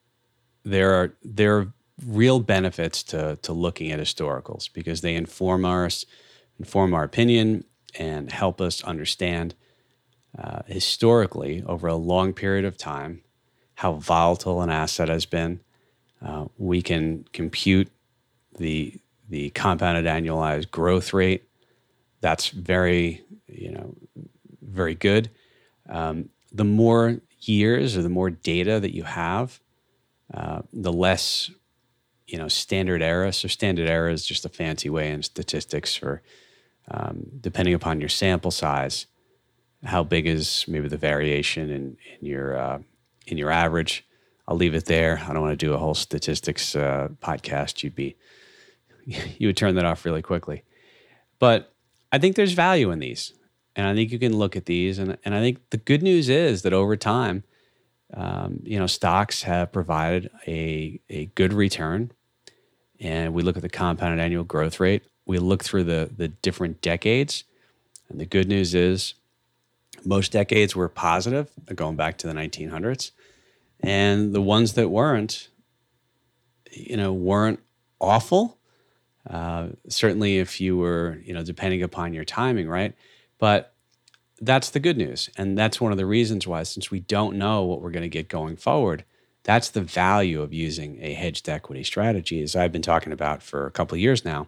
there 0.64 0.94
are 0.94 1.14
there 1.24 1.58
are 1.58 1.74
real 2.06 2.40
benefits 2.40 3.04
to 3.04 3.38
to 3.42 3.54
looking 3.54 3.92
at 3.92 4.00
historicals 4.00 4.72
because 4.72 5.02
they 5.02 5.16
inform 5.16 5.66
us, 5.66 6.06
inform 6.58 6.94
our 6.94 7.04
opinion, 7.04 7.64
and 7.98 8.32
help 8.32 8.60
us 8.60 8.84
understand 8.84 9.56
uh, 10.38 10.62
historically 10.68 11.64
over 11.66 11.88
a 11.88 11.96
long 11.96 12.34
period 12.34 12.66
of 12.66 12.78
time 12.78 13.22
how 13.76 13.94
volatile 13.94 14.62
an 14.62 14.70
asset 14.70 15.08
has 15.08 15.26
been. 15.26 15.62
Uh, 16.22 16.46
we 16.58 16.82
can 16.82 17.26
compute 17.32 17.90
the 18.58 19.00
the 19.28 19.52
compounded 19.52 20.06
annualized 20.06 20.72
growth 20.72 21.14
rate. 21.14 21.49
That's 22.22 22.50
very 22.50 23.24
you 23.48 23.72
know 23.72 23.96
very 24.62 24.96
good. 24.96 25.30
Um, 25.88 26.30
the 26.52 26.66
more 26.66 27.22
years 27.42 27.98
or 27.98 28.02
the 28.02 28.10
more 28.10 28.30
data 28.30 28.80
that 28.80 28.94
you 28.94 29.04
have, 29.04 29.60
uh, 30.34 30.62
the 30.74 30.94
less 30.94 31.52
you 32.28 32.38
know 32.38 32.48
standard 32.48 33.02
error. 33.02 33.32
So 33.32 33.48
standard 33.48 33.90
error 33.90 34.10
is 34.10 34.26
just 34.26 34.46
a 34.46 34.50
fancy 34.50 34.90
way 34.90 35.12
in 35.12 35.24
statistics 35.24 35.96
for 35.96 36.22
um, 36.92 37.26
depending 37.40 37.74
upon 37.74 38.00
your 38.00 38.10
sample 38.10 38.52
size, 38.52 39.06
how 39.84 40.04
big 40.04 40.28
is 40.28 40.66
maybe 40.68 40.88
the 40.88 40.98
variation 40.98 41.70
in, 41.70 41.98
in 42.20 42.26
your 42.26 42.58
uh, 42.58 42.80
in 43.28 43.38
your 43.38 43.52
average. 43.52 44.06
I'll 44.48 44.58
leave 44.58 44.74
it 44.74 44.86
there. 44.86 45.22
I 45.28 45.34
don't 45.34 45.42
want 45.42 45.58
to 45.58 45.66
do 45.66 45.74
a 45.74 45.78
whole 45.78 45.94
statistics 45.94 46.76
uh, 46.76 47.10
podcast. 47.22 47.84
You'd 47.84 47.96
be 47.96 48.16
you 49.06 49.48
would 49.48 49.58
turn 49.58 49.76
that 49.76 49.86
off 49.86 50.06
really 50.06 50.22
quickly. 50.22 50.64
But 51.38 51.74
I 52.12 52.18
think 52.18 52.36
there's 52.36 52.54
value 52.54 52.92
in 52.92 53.00
these. 53.00 53.34
And 53.76 53.88
I 53.88 53.94
think 53.94 54.12
you 54.12 54.20
can 54.20 54.38
look 54.38 54.56
at 54.56 54.66
these, 54.66 55.00
and, 55.00 55.18
and 55.24 55.34
I 55.34 55.40
think 55.40 55.70
the 55.70 55.78
good 55.78 56.04
news 56.04 56.28
is 56.28 56.64
that 56.64 56.74
over 56.74 56.98
time, 56.98 57.44
um, 58.14 58.60
you 58.64 58.80
know, 58.80 58.88
stocks 58.88 59.44
have 59.44 59.72
provided 59.72 60.30
a, 60.48 61.00
a 61.10 61.26
good 61.28 61.54
return. 61.54 62.12
And 63.00 63.34
we 63.34 63.44
look 63.44 63.56
at 63.56 63.62
the 63.62 63.70
compounded 63.70 64.20
annual 64.20 64.44
growth 64.44 64.80
rate. 64.80 65.04
We 65.26 65.38
look 65.38 65.64
through 65.64 65.86
the, 65.86 66.10
the 66.16 66.28
different 66.28 66.82
decades. 66.82 67.44
And 68.10 68.20
the 68.20 68.26
good 68.26 68.48
news 68.48 68.74
is 68.74 69.14
most 70.04 70.32
decades 70.32 70.76
were 70.76 70.90
positive, 70.90 71.50
going 71.76 71.96
back 71.96 72.18
to 72.20 72.28
the 72.28 72.34
1900s. 72.34 73.12
And 73.80 74.34
the 74.34 74.42
ones 74.42 74.74
that 74.74 74.90
weren't, 74.90 75.50
you 76.72 76.98
know, 76.98 77.14
weren't 77.14 77.60
awful. 78.00 78.59
Uh, 79.28 79.70
certainly, 79.88 80.40
if 80.40 80.62
you 80.62 80.78
were, 80.78 81.20
you 81.24 81.34
know, 81.34 81.44
depending 81.44 81.84
upon 81.84 82.14
your 82.14 82.26
timing, 82.26 82.68
right? 82.68 82.96
But 83.38 83.74
that's 84.42 84.70
the 84.70 84.80
good 84.80 84.98
news. 84.98 85.30
And 85.38 85.58
that's 85.58 85.82
one 85.82 85.92
of 85.92 85.98
the 85.98 86.06
reasons 86.06 86.48
why, 86.48 86.64
since 86.64 86.90
we 86.90 87.00
don't 87.00 87.38
know 87.38 87.64
what 87.64 87.82
we're 87.82 87.92
going 87.92 88.04
to 88.04 88.10
get 88.10 88.30
going 88.30 88.56
forward, 88.56 89.04
that's 89.44 89.70
the 89.70 89.82
value 89.82 90.42
of 90.42 90.54
using 90.54 91.02
a 91.02 91.14
hedged 91.14 91.50
equity 91.50 91.84
strategy, 91.84 92.42
as 92.42 92.56
I've 92.56 92.72
been 92.72 92.82
talking 92.82 93.14
about 93.14 93.42
for 93.42 93.66
a 93.66 93.72
couple 93.72 93.96
of 93.96 94.02
years 94.02 94.24
now. 94.24 94.48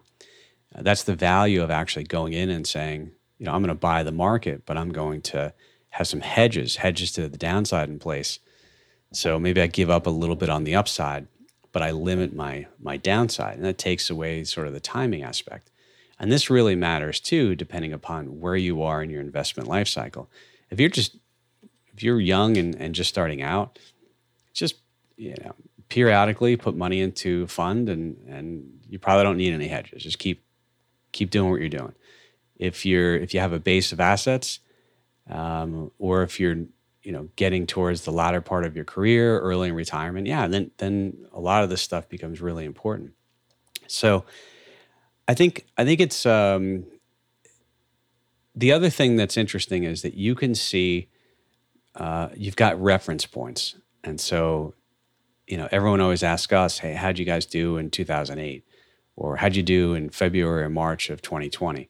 Uh, 0.74 0.82
that's 0.82 1.04
the 1.04 1.14
value 1.14 1.62
of 1.62 1.70
actually 1.70 2.04
going 2.04 2.32
in 2.32 2.50
and 2.50 2.66
saying, 2.66 3.12
you 3.38 3.46
know, 3.46 3.52
I'm 3.52 3.62
going 3.62 3.68
to 3.68 3.74
buy 3.74 4.02
the 4.02 4.12
market, 4.12 4.64
but 4.66 4.76
I'm 4.76 4.90
going 4.90 5.20
to 5.22 5.52
have 5.90 6.06
some 6.06 6.20
hedges, 6.20 6.76
hedges 6.76 7.12
to 7.12 7.28
the 7.28 7.38
downside 7.38 7.88
in 7.88 7.98
place. 7.98 8.38
So 9.12 9.38
maybe 9.38 9.60
I 9.60 9.66
give 9.66 9.90
up 9.90 10.06
a 10.06 10.10
little 10.10 10.36
bit 10.36 10.48
on 10.48 10.64
the 10.64 10.74
upside, 10.74 11.26
but 11.72 11.82
I 11.82 11.90
limit 11.90 12.34
my 12.34 12.66
my 12.80 12.96
downside, 12.96 13.56
and 13.56 13.64
that 13.64 13.78
takes 13.78 14.10
away 14.10 14.44
sort 14.44 14.66
of 14.66 14.72
the 14.72 14.80
timing 14.80 15.22
aspect. 15.22 15.70
And 16.18 16.30
this 16.30 16.50
really 16.50 16.76
matters 16.76 17.18
too, 17.18 17.56
depending 17.56 17.92
upon 17.92 18.40
where 18.40 18.56
you 18.56 18.82
are 18.82 19.02
in 19.02 19.10
your 19.10 19.20
investment 19.20 19.68
life 19.68 19.88
cycle. 19.88 20.30
If 20.70 20.78
you're 20.78 20.90
just 20.90 21.16
if 21.94 22.02
you're 22.02 22.20
young 22.20 22.56
and, 22.56 22.74
and 22.76 22.94
just 22.94 23.10
starting 23.10 23.42
out, 23.42 23.78
just 24.52 24.76
you 25.16 25.34
know, 25.42 25.54
periodically 25.88 26.56
put 26.56 26.76
money 26.76 27.00
into 27.00 27.46
fund 27.46 27.88
and 27.88 28.16
and 28.28 28.80
you 28.88 28.98
probably 28.98 29.24
don't 29.24 29.36
need 29.36 29.52
any 29.52 29.68
hedges. 29.68 30.02
Just 30.02 30.18
keep 30.18 30.44
keep 31.12 31.30
doing 31.30 31.50
what 31.50 31.60
you're 31.60 31.68
doing. 31.68 31.94
If 32.56 32.86
you're 32.86 33.16
if 33.16 33.34
you 33.34 33.40
have 33.40 33.52
a 33.52 33.58
base 33.58 33.92
of 33.92 34.00
assets, 34.00 34.60
um, 35.28 35.90
or 35.98 36.22
if 36.22 36.38
you're 36.38 36.66
you 37.02 37.12
know 37.12 37.28
getting 37.36 37.66
towards 37.66 38.02
the 38.02 38.12
latter 38.12 38.40
part 38.40 38.64
of 38.64 38.76
your 38.76 38.84
career, 38.84 39.38
early 39.40 39.68
in 39.68 39.74
retirement, 39.74 40.26
yeah, 40.26 40.46
then 40.46 40.70
then 40.78 41.26
a 41.32 41.40
lot 41.40 41.64
of 41.64 41.70
this 41.70 41.82
stuff 41.82 42.08
becomes 42.08 42.40
really 42.40 42.64
important. 42.64 43.12
So, 43.86 44.24
I 45.28 45.34
think 45.34 45.66
I 45.76 45.84
think 45.84 46.00
it's 46.00 46.24
um, 46.26 46.84
the 48.54 48.72
other 48.72 48.90
thing 48.90 49.16
that's 49.16 49.36
interesting 49.36 49.84
is 49.84 50.02
that 50.02 50.14
you 50.14 50.34
can 50.34 50.54
see 50.54 51.08
uh, 51.94 52.28
you've 52.36 52.56
got 52.56 52.80
reference 52.80 53.26
points, 53.26 53.76
and 54.04 54.20
so 54.20 54.74
you 55.46 55.56
know 55.56 55.68
everyone 55.70 56.00
always 56.00 56.22
asks 56.22 56.52
us, 56.52 56.78
"Hey, 56.78 56.94
how'd 56.94 57.18
you 57.18 57.24
guys 57.24 57.46
do 57.46 57.76
in 57.76 57.90
2008?" 57.90 58.64
or 59.16 59.36
how'd 59.36 59.56
you 59.56 59.62
do 59.62 59.94
in 59.94 60.10
February 60.10 60.64
or 60.64 60.68
March 60.68 61.10
of 61.10 61.22
2020? 61.22 61.88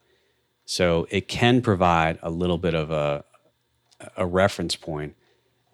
So 0.64 1.06
it 1.10 1.28
can 1.28 1.60
provide 1.60 2.18
a 2.22 2.30
little 2.30 2.58
bit 2.58 2.74
of 2.74 2.90
a, 2.90 3.24
a 4.16 4.26
reference 4.26 4.76
point 4.76 5.14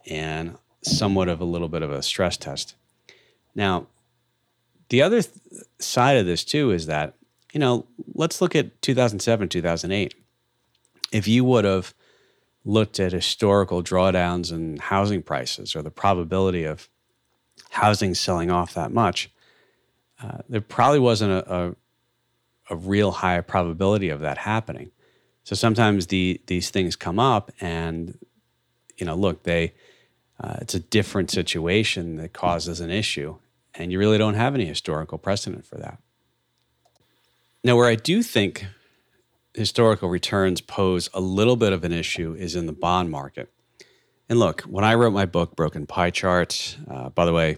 and 0.06 0.56
somewhat 0.82 1.28
of 1.28 1.40
a 1.40 1.44
little 1.44 1.68
bit 1.68 1.82
of 1.82 1.90
a 1.90 2.02
stress 2.02 2.36
test. 2.36 2.74
Now, 3.54 3.86
the 4.88 5.02
other 5.02 5.22
th- 5.22 5.34
side 5.78 6.16
of 6.16 6.26
this 6.26 6.44
too 6.44 6.70
is 6.70 6.86
that, 6.86 7.14
you 7.52 7.60
know, 7.60 7.86
let's 8.14 8.40
look 8.40 8.54
at 8.54 8.80
2007, 8.82 9.48
2008. 9.48 10.14
If 11.12 11.28
you 11.28 11.44
would 11.44 11.64
have 11.64 11.94
looked 12.64 13.00
at 13.00 13.12
historical 13.12 13.82
drawdowns 13.82 14.52
in 14.52 14.76
housing 14.76 15.22
prices 15.22 15.74
or 15.74 15.82
the 15.82 15.90
probability 15.90 16.64
of 16.64 16.88
housing 17.70 18.14
selling 18.14 18.50
off 18.50 18.74
that 18.74 18.92
much, 18.92 19.30
uh, 20.22 20.38
there 20.48 20.60
probably 20.60 20.98
wasn't 20.98 21.32
a, 21.32 21.54
a, 21.54 21.74
a 22.70 22.76
real 22.76 23.10
high 23.10 23.40
probability 23.40 24.08
of 24.10 24.20
that 24.20 24.38
happening. 24.38 24.90
So 25.48 25.54
sometimes 25.54 26.08
the 26.08 26.42
these 26.44 26.68
things 26.68 26.94
come 26.94 27.18
up, 27.18 27.50
and 27.58 28.18
you 28.98 29.06
know, 29.06 29.14
look, 29.14 29.44
they 29.44 29.72
uh, 30.38 30.56
it's 30.60 30.74
a 30.74 30.78
different 30.78 31.30
situation 31.30 32.16
that 32.16 32.34
causes 32.34 32.82
an 32.82 32.90
issue, 32.90 33.38
and 33.72 33.90
you 33.90 33.98
really 33.98 34.18
don't 34.18 34.34
have 34.34 34.54
any 34.54 34.66
historical 34.66 35.16
precedent 35.16 35.64
for 35.64 35.76
that. 35.76 36.02
Now, 37.64 37.76
where 37.76 37.88
I 37.88 37.94
do 37.94 38.22
think 38.22 38.66
historical 39.54 40.10
returns 40.10 40.60
pose 40.60 41.08
a 41.14 41.20
little 41.20 41.56
bit 41.56 41.72
of 41.72 41.82
an 41.82 41.92
issue 41.92 42.36
is 42.38 42.54
in 42.54 42.66
the 42.66 42.74
bond 42.74 43.10
market. 43.10 43.50
And 44.28 44.38
look, 44.38 44.60
when 44.64 44.84
I 44.84 44.96
wrote 44.96 45.14
my 45.14 45.24
book, 45.24 45.56
Broken 45.56 45.86
Pie 45.86 46.10
Chart, 46.10 46.76
uh, 46.90 47.08
by 47.08 47.24
the 47.24 47.32
way, 47.32 47.56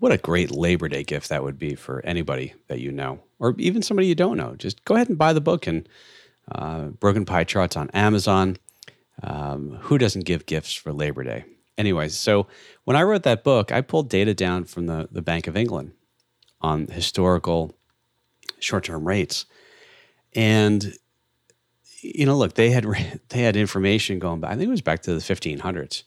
what 0.00 0.10
a 0.10 0.18
great 0.18 0.50
Labor 0.50 0.88
Day 0.88 1.04
gift 1.04 1.28
that 1.28 1.44
would 1.44 1.56
be 1.56 1.76
for 1.76 2.04
anybody 2.04 2.54
that 2.66 2.80
you 2.80 2.90
know, 2.90 3.20
or 3.38 3.54
even 3.58 3.80
somebody 3.80 4.08
you 4.08 4.16
don't 4.16 4.36
know. 4.36 4.56
Just 4.56 4.84
go 4.84 4.96
ahead 4.96 5.08
and 5.08 5.16
buy 5.16 5.32
the 5.32 5.40
book 5.40 5.68
and 5.68 5.88
uh, 6.50 6.86
Broken 6.86 7.24
Pie 7.24 7.44
Charts 7.44 7.76
on 7.76 7.90
Amazon. 7.90 8.56
Um, 9.22 9.78
who 9.82 9.98
doesn't 9.98 10.24
give 10.24 10.46
gifts 10.46 10.72
for 10.72 10.92
Labor 10.92 11.22
Day? 11.22 11.44
Anyways, 11.78 12.16
so 12.16 12.46
when 12.84 12.96
I 12.96 13.02
wrote 13.02 13.22
that 13.22 13.44
book, 13.44 13.70
I 13.70 13.80
pulled 13.80 14.08
data 14.08 14.34
down 14.34 14.64
from 14.64 14.86
the, 14.86 15.08
the 15.10 15.22
Bank 15.22 15.46
of 15.46 15.56
England 15.56 15.92
on 16.60 16.86
historical 16.86 17.74
short 18.58 18.84
term 18.84 19.06
rates. 19.06 19.46
And, 20.34 20.94
you 22.00 22.26
know, 22.26 22.36
look, 22.36 22.54
they 22.54 22.70
had, 22.70 22.84
they 23.28 23.42
had 23.42 23.56
information 23.56 24.18
going 24.18 24.40
back, 24.40 24.52
I 24.52 24.56
think 24.56 24.68
it 24.68 24.70
was 24.70 24.82
back 24.82 25.02
to 25.02 25.14
the 25.14 25.20
1500s 25.20 26.04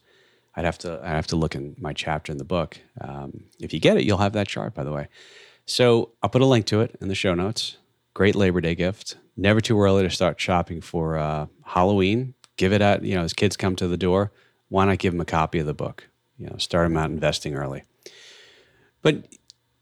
I'd 0.55 0.65
have 0.65 0.77
to 0.79 0.99
I'd 1.03 1.09
have 1.15 1.27
to 1.27 1.35
look 1.35 1.55
in 1.55 1.75
my 1.79 1.93
chapter 1.93 2.31
in 2.31 2.37
the 2.37 2.45
book. 2.45 2.77
Um, 3.01 3.45
if 3.59 3.73
you 3.73 3.79
get 3.79 3.97
it, 3.97 4.03
you'll 4.03 4.19
have 4.19 4.33
that 4.33 4.47
chart, 4.47 4.73
by 4.73 4.83
the 4.83 4.91
way. 4.91 5.07
So 5.65 6.11
I'll 6.23 6.29
put 6.29 6.41
a 6.41 6.45
link 6.45 6.65
to 6.67 6.81
it 6.81 6.95
in 7.01 7.07
the 7.07 7.15
show 7.15 7.33
notes. 7.33 7.77
Great 8.13 8.35
Labor 8.35 8.61
Day 8.61 8.75
gift. 8.75 9.17
Never 9.37 9.59
too 9.59 9.79
early 9.79 10.03
to 10.03 10.09
start 10.09 10.39
shopping 10.39 10.81
for 10.81 11.17
uh, 11.17 11.47
Halloween. 11.63 12.33
Give 12.57 12.71
it 12.71 12.81
out. 12.81 13.03
You 13.03 13.15
know, 13.15 13.23
as 13.23 13.33
kids 13.33 13.57
come 13.57 13.75
to 13.77 13.87
the 13.87 13.97
door, 13.97 14.31
why 14.69 14.85
not 14.85 14.99
give 14.99 15.13
them 15.13 15.21
a 15.21 15.25
copy 15.25 15.59
of 15.59 15.65
the 15.65 15.73
book? 15.73 16.07
You 16.37 16.47
know, 16.47 16.55
start 16.57 16.87
them 16.87 16.97
out 16.97 17.09
investing 17.09 17.55
early. 17.55 17.83
But 19.01 19.27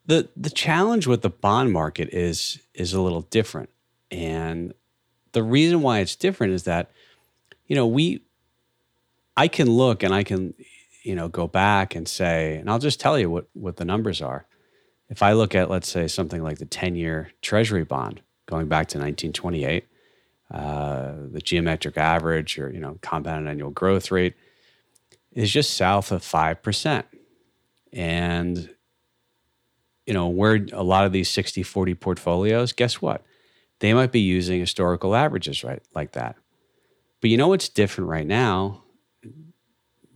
the 0.06 0.30
the 0.36 0.50
challenge 0.50 1.08
with 1.08 1.22
the 1.22 1.30
bond 1.30 1.72
market 1.72 2.10
is 2.12 2.60
is 2.74 2.94
a 2.94 3.02
little 3.02 3.22
different, 3.22 3.70
and 4.12 4.74
the 5.32 5.44
reason 5.44 5.82
why 5.82 6.00
it's 6.00 6.16
different 6.16 6.54
is 6.54 6.64
that 6.64 6.92
you 7.68 7.76
know 7.76 7.88
we 7.88 8.24
I 9.36 9.48
can 9.48 9.70
look 9.70 10.04
and 10.04 10.14
I 10.14 10.24
can, 10.24 10.54
you 11.04 11.16
know, 11.16 11.28
go 11.28 11.48
back 11.48 11.96
and 11.96 12.08
say, 12.08 12.58
and 12.58 12.70
I'll 12.70 12.80
just 12.80 13.00
tell 13.00 13.18
you 13.18 13.30
what, 13.30 13.48
what 13.54 13.78
the 13.78 13.86
numbers 13.86 14.22
are. 14.22 14.46
If 15.10 15.24
I 15.24 15.34
look 15.34 15.56
at, 15.56 15.70
let's 15.70 15.88
say, 15.88 16.08
something 16.08 16.44
like 16.44 16.60
the 16.60 16.66
10 16.66 16.96
year 16.96 17.32
treasury 17.42 17.84
bond 17.84 18.22
going 18.46 18.68
back 18.68 18.88
to 18.90 18.98
1928, 18.98 19.86
uh, 20.52 21.14
the 21.32 21.42
geometric 21.42 21.98
average 21.98 22.60
or, 22.60 22.72
you 22.72 22.80
know, 22.80 22.98
compounded 23.02 23.50
annual 23.50 23.72
growth 23.72 24.12
rate 24.12 24.36
is 25.32 25.52
just 25.52 25.76
south 25.76 26.12
of 26.12 26.22
5%. 26.22 27.04
And, 27.92 28.70
you 30.06 30.14
know, 30.14 30.28
where 30.28 30.66
a 30.74 30.84
lot 30.84 31.06
of 31.06 31.12
these 31.12 31.30
60 31.30 31.64
40 31.64 31.96
portfolios, 31.96 32.74
guess 32.74 33.02
what? 33.02 33.24
They 33.80 33.94
might 33.94 34.12
be 34.12 34.20
using 34.20 34.60
historical 34.60 35.16
averages, 35.16 35.64
right? 35.64 35.82
Like 35.96 36.12
that. 36.14 36.36
But 37.22 37.30
you 37.30 37.38
know 37.38 37.48
what's 37.48 37.70
different 37.70 38.10
right 38.10 38.28
now 38.28 38.84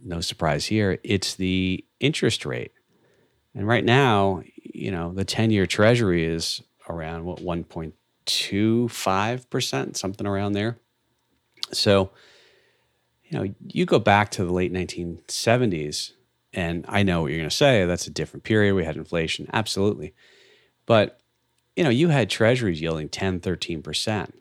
no 0.08 0.22
surprise 0.22 0.66
here, 0.66 1.00
it's 1.04 1.36
the 1.36 1.84
interest 2.00 2.46
rate. 2.46 2.72
And 3.54 3.68
right 3.68 3.84
now, 3.84 4.44
you 4.56 4.92
know, 4.92 5.14
the 5.14 5.26
10 5.26 5.52
year 5.52 5.66
treasury 5.66 6.26
is 6.26 6.62
around 6.90 7.26
what, 7.26 7.42
1.25%, 8.28 9.98
something 9.98 10.28
around 10.28 10.54
there. 10.54 10.78
So, 11.72 12.12
you 13.26 13.38
know, 13.38 13.54
you 13.68 13.86
go 13.86 14.00
back 14.00 14.32
to 14.32 14.46
the 14.46 14.54
late 14.54 14.72
1970s, 14.72 16.12
and 16.54 16.86
I 16.88 17.04
know 17.04 17.22
what 17.22 17.32
you're 17.32 17.40
going 17.40 17.50
to 17.50 17.56
say. 17.56 17.86
That's 17.86 18.08
a 18.08 18.12
different 18.12 18.44
period. 18.44 18.76
We 18.76 18.86
had 18.86 18.96
inflation. 18.96 19.48
Absolutely. 19.52 20.14
But, 20.86 21.20
you 21.76 21.84
know, 21.84 21.90
you 21.90 22.10
had 22.10 22.30
treasuries 22.30 22.82
yielding 22.82 23.10
10, 23.10 23.42
13%. 23.42 24.32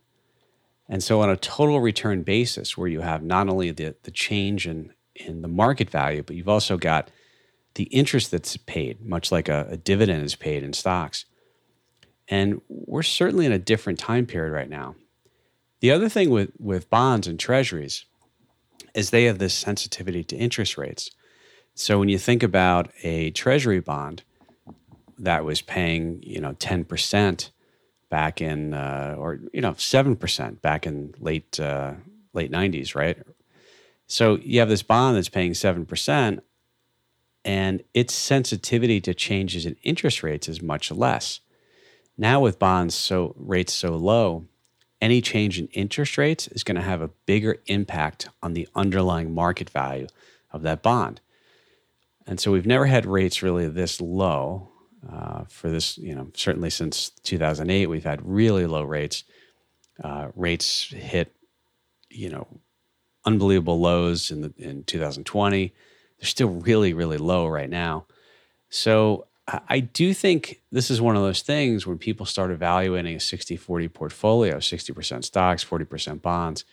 And 0.89 1.03
so, 1.03 1.21
on 1.21 1.31
a 1.31 1.37
total 1.37 1.81
return 1.81 2.23
basis, 2.23 2.77
where 2.77 2.87
you 2.87 3.01
have 3.01 3.23
not 3.25 3.49
only 3.49 3.73
the, 3.73 3.97
the 4.05 4.13
change 4.13 4.69
in 4.69 4.93
in 5.17 5.43
the 5.43 5.49
market 5.49 5.91
value, 5.91 6.23
but 6.23 6.37
you've 6.37 6.49
also 6.49 6.77
got 6.77 7.11
the 7.75 7.85
interest 7.85 8.31
that's 8.31 8.57
paid, 8.57 9.01
much 9.01 9.33
like 9.33 9.49
a, 9.49 9.67
a 9.71 9.77
dividend 9.77 10.25
is 10.25 10.35
paid 10.35 10.63
in 10.63 10.73
stocks. 10.73 11.25
And 12.29 12.61
we're 12.69 13.03
certainly 13.03 13.47
in 13.47 13.53
a 13.53 13.59
different 13.59 13.99
time 13.99 14.27
period 14.27 14.53
right 14.53 14.69
now. 14.69 14.97
The 15.81 15.91
other 15.91 16.09
thing 16.09 16.31
with, 16.31 16.51
with 16.59 16.91
bonds 16.91 17.27
and 17.27 17.39
treasuries 17.39 18.07
is 18.95 19.11
they 19.11 19.25
have 19.25 19.39
this 19.39 19.55
sensitivity 19.55 20.25
to 20.25 20.37
interest 20.37 20.79
rates. 20.79 21.11
So 21.75 21.99
when 21.99 22.09
you 22.09 22.19
think 22.19 22.43
about 22.43 22.91
a 23.03 23.31
treasury 23.33 23.81
bond 23.81 24.23
that 25.19 25.45
was 25.45 25.61
paying, 25.61 26.23
you 26.23 26.41
know, 26.41 26.55
10% 26.55 27.51
back 28.09 28.41
in, 28.41 28.73
uh, 28.73 29.15
or, 29.19 29.41
you 29.53 29.61
know, 29.61 29.73
7% 29.73 30.63
back 30.63 30.87
in 30.87 31.15
late, 31.19 31.61
uh, 31.61 31.93
late 32.33 32.51
90s, 32.51 32.95
right? 32.95 33.19
So 34.07 34.39
you 34.43 34.61
have 34.61 34.69
this 34.69 34.83
bond 34.83 35.17
that's 35.17 35.29
paying 35.29 35.53
7%, 35.53 36.41
and 37.45 37.83
its 37.95 38.15
sensitivity 38.15 39.01
to 39.03 39.15
changes 39.15 39.67
in 39.67 39.77
interest 39.83 40.23
rates 40.23 40.49
is 40.49 40.63
much 40.63 40.91
less. 40.91 41.41
Now, 42.19 42.41
with 42.41 42.59
bonds 42.59 42.95
so 42.95 43.35
rates 43.37 43.73
so 43.73 43.95
low, 43.97 44.47
any 45.01 45.21
change 45.21 45.59
in 45.59 45.67
interest 45.69 46.17
rates 46.17 46.49
is 46.49 46.65
going 46.65 46.77
to 46.77 46.83
have 46.83 47.03
a 47.03 47.11
bigger 47.27 47.59
impact 47.67 48.29
on 48.43 48.55
the 48.55 48.67
underlying 48.75 49.35
market 49.35 49.69
value 49.69 50.07
of 50.51 50.63
that 50.63 50.83
bond. 50.83 51.21
And 52.27 52.41
so 52.41 52.51
we've 52.51 52.67
never 52.67 52.87
had 52.87 53.07
rates 53.07 53.43
really 53.43 53.69
this 53.69 54.01
low 54.01 54.69
uh, 55.11 55.45
for 55.49 55.69
this, 55.69 55.99
you 55.99 56.15
know, 56.15 56.29
certainly 56.35 56.71
since 56.71 57.11
2008, 57.23 57.87
we've 57.87 58.05
had 58.05 58.27
really 58.27 58.67
low 58.67 58.83
rates. 58.83 59.25
Uh, 60.03 60.29
rates 60.35 60.89
hit, 60.89 61.35
you 62.11 62.29
know, 62.29 62.47
unbelievable 63.25 63.81
lows 63.81 64.31
in 64.31 64.41
the, 64.41 64.53
in 64.59 64.85
2020. 64.85 65.73
They're 66.19 66.27
still 66.27 66.49
really 66.49 66.95
really 66.95 67.19
low 67.19 67.47
right 67.47 67.71
now. 67.71 68.07
So 68.69 69.27
I 69.49 69.79
do 69.79 70.13
think 70.13 70.61
this 70.73 70.91
is 70.91 71.01
one 71.01 71.15
of 71.15 71.23
those 71.23 71.43
things 71.43 71.87
when 71.87 71.99
people 71.99 72.27
start 72.27 72.51
evaluating 72.51 73.15
a 73.15 73.19
60-40 73.19 73.93
portfolio, 73.93 74.57
60% 74.57 75.25
stocks, 75.25 75.65
40% 75.65 76.21
bonds, 76.21 76.65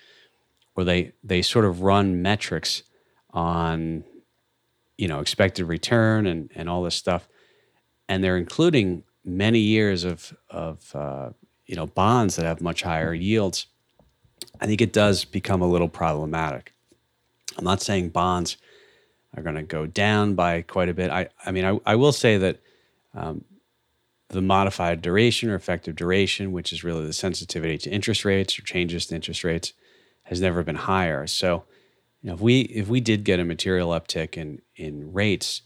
where 0.74 0.84
they 0.84 1.12
they 1.24 1.44
sort 1.44 1.66
of 1.66 1.82
run 1.82 2.24
metrics 2.24 2.82
on 3.30 4.04
you 4.98 5.08
know 5.08 5.20
expected 5.20 5.66
return 5.66 6.26
and 6.26 6.50
and 6.56 6.68
all 6.68 6.82
this 6.82 6.96
stuff. 6.96 7.28
And 8.10 8.24
they're 8.24 8.38
including 8.38 9.04
many 9.24 9.60
years 9.60 10.04
of 10.04 10.36
of 10.50 10.96
uh, 10.96 11.30
you 11.68 11.76
know 11.76 11.86
bonds 11.86 12.38
that 12.38 12.46
have 12.46 12.60
much 12.60 12.82
higher 12.82 13.14
yields. 13.14 13.68
I 14.60 14.66
think 14.66 14.82
it 14.82 14.94
does 14.94 15.26
become 15.26 15.62
a 15.62 15.68
little 15.68 15.90
problematic. 15.90 16.74
I'm 17.56 17.66
not 17.66 17.84
saying 17.84 18.10
bonds 18.10 18.58
are 19.36 19.44
going 19.44 19.56
to 19.56 19.64
go 19.64 19.86
down 19.86 20.34
by 20.34 20.64
quite 20.64 20.90
a 20.90 20.94
bit. 20.96 21.12
I 21.12 21.28
i 21.46 21.52
mean 21.52 21.66
i, 21.66 21.80
I 21.86 21.96
will 21.96 22.12
say 22.12 22.38
that 22.40 22.63
um, 23.14 23.46
the 24.30 24.42
modified 24.42 25.02
duration 25.02 25.50
or 25.50 25.56
effective 25.56 25.96
duration 25.96 26.52
which 26.52 26.74
is 26.74 26.84
really 26.84 27.06
the 27.06 27.14
sensitivity 27.14 27.78
to 27.78 27.90
interest 27.90 28.26
rates 28.26 28.58
or 28.58 28.64
changes 28.64 29.06
to 29.06 29.16
interest 29.16 29.44
rates 29.44 29.74
has 30.24 30.42
never 30.42 30.64
been 30.64 30.76
higher 30.76 31.28
so 31.28 31.64
you 32.24 32.30
know, 32.30 32.36
if 32.36 32.40
we 32.40 32.62
if 32.62 32.88
we 32.88 33.02
did 33.02 33.26
get 33.26 33.40
a 33.40 33.46
material 33.46 33.90
uptick 33.90 34.38
in 34.38 34.62
in 34.78 35.12
rates, 35.12 35.62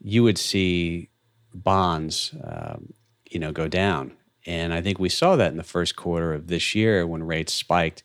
you 0.00 0.24
would 0.24 0.38
see 0.38 1.08
bonds, 1.54 2.34
um, 2.42 2.92
you 3.30 3.38
know, 3.38 3.52
go 3.52 3.68
down. 3.68 4.12
And 4.44 4.74
I 4.74 4.80
think 4.80 4.98
we 4.98 5.08
saw 5.08 5.36
that 5.36 5.52
in 5.52 5.56
the 5.56 5.62
first 5.62 5.94
quarter 5.94 6.34
of 6.34 6.48
this 6.48 6.74
year 6.74 7.06
when 7.06 7.22
rates 7.22 7.52
spiked. 7.52 8.02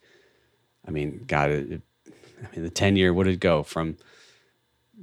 I 0.88 0.92
mean, 0.92 1.24
God, 1.26 1.50
it, 1.50 1.82
I 2.08 2.56
mean, 2.56 2.64
the 2.64 2.70
ten 2.70 2.96
year 2.96 3.12
would 3.12 3.28
it 3.28 3.40
go 3.40 3.64
from 3.64 3.98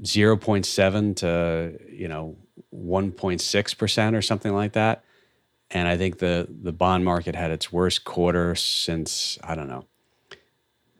zero 0.06 0.36
point 0.36 0.64
seven 0.64 1.16
to 1.16 1.76
you 1.90 2.06
know 2.06 2.36
one 2.72 3.12
point 3.12 3.40
six 3.40 3.74
percent 3.74 4.16
or 4.16 4.22
something 4.22 4.52
like 4.52 4.72
that. 4.72 5.04
And 5.70 5.86
I 5.86 5.96
think 5.96 6.18
the 6.18 6.48
the 6.48 6.72
bond 6.72 7.04
market 7.04 7.34
had 7.34 7.50
its 7.50 7.72
worst 7.72 8.04
quarter 8.04 8.54
since 8.54 9.38
I 9.44 9.54
don't 9.54 9.68
know 9.68 9.86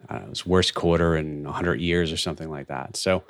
uh, 0.08 0.20
its 0.30 0.44
worst 0.46 0.74
quarter 0.74 1.16
in 1.16 1.44
100 1.44 1.80
years 1.80 2.12
or 2.12 2.16
something 2.16 2.50
like 2.50 2.68
that. 2.68 2.96
So, 2.96 3.24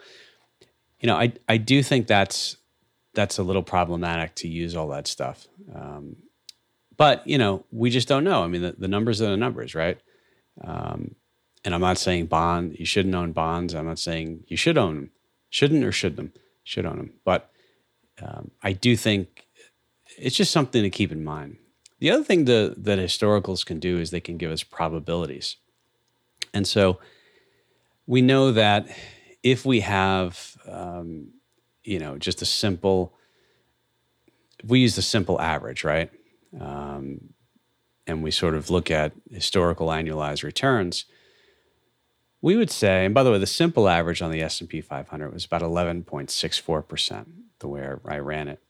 you 1.00 1.06
know, 1.06 1.16
I, 1.16 1.32
I 1.48 1.56
do 1.56 1.82
think 1.82 2.06
that's 2.06 2.56
that's 3.14 3.38
a 3.38 3.42
little 3.42 3.62
problematic 3.62 4.34
to 4.36 4.48
use 4.48 4.74
all 4.74 4.88
that 4.88 5.06
stuff. 5.06 5.46
Um, 5.74 6.16
but, 6.96 7.26
you 7.26 7.36
know, 7.36 7.64
we 7.70 7.90
just 7.90 8.08
don't 8.08 8.24
know. 8.24 8.42
I 8.42 8.46
mean, 8.46 8.62
the, 8.62 8.72
the 8.72 8.88
numbers 8.88 9.20
are 9.20 9.28
the 9.28 9.36
numbers, 9.36 9.74
right? 9.74 10.00
Um, 10.64 11.14
and 11.62 11.74
I'm 11.74 11.82
not 11.82 11.98
saying 11.98 12.26
bond, 12.26 12.78
you 12.78 12.86
shouldn't 12.86 13.14
own 13.14 13.32
bonds. 13.32 13.74
I'm 13.74 13.86
not 13.86 13.98
saying 13.98 14.44
you 14.46 14.56
should 14.56 14.78
own 14.78 14.94
them. 14.94 15.10
Shouldn't 15.50 15.84
or 15.84 15.92
should 15.92 16.16
them? 16.16 16.32
Should 16.64 16.86
own 16.86 16.96
them. 16.96 17.12
But 17.22 17.51
um, 18.22 18.50
I 18.62 18.72
do 18.72 18.96
think 18.96 19.46
it's 20.18 20.36
just 20.36 20.52
something 20.52 20.82
to 20.82 20.90
keep 20.90 21.12
in 21.12 21.24
mind. 21.24 21.56
The 21.98 22.10
other 22.10 22.24
thing 22.24 22.44
that 22.46 22.84
historicals 22.84 23.64
can 23.64 23.78
do 23.78 23.98
is 23.98 24.10
they 24.10 24.20
can 24.20 24.36
give 24.36 24.50
us 24.50 24.62
probabilities. 24.62 25.56
And 26.52 26.66
so 26.66 26.98
we 28.06 28.20
know 28.20 28.52
that 28.52 28.88
if 29.42 29.64
we 29.64 29.80
have, 29.80 30.56
um, 30.68 31.28
you 31.84 31.98
know, 31.98 32.18
just 32.18 32.42
a 32.42 32.46
simple, 32.46 33.14
we 34.64 34.80
use 34.80 34.96
the 34.96 35.02
simple 35.02 35.40
average, 35.40 35.84
right? 35.84 36.10
Um, 36.60 37.32
and 38.06 38.22
we 38.22 38.30
sort 38.30 38.54
of 38.54 38.68
look 38.68 38.90
at 38.90 39.12
historical 39.30 39.88
annualized 39.88 40.42
returns, 40.42 41.04
we 42.40 42.56
would 42.56 42.70
say, 42.70 43.04
and 43.04 43.14
by 43.14 43.22
the 43.22 43.30
way, 43.30 43.38
the 43.38 43.46
simple 43.46 43.88
average 43.88 44.20
on 44.20 44.32
the 44.32 44.42
S&P 44.42 44.80
500 44.80 45.32
was 45.32 45.44
about 45.44 45.62
11.64%, 45.62 47.26
the 47.62 47.68
way 47.68 47.88
I 48.06 48.18
ran 48.18 48.48
it. 48.48 48.60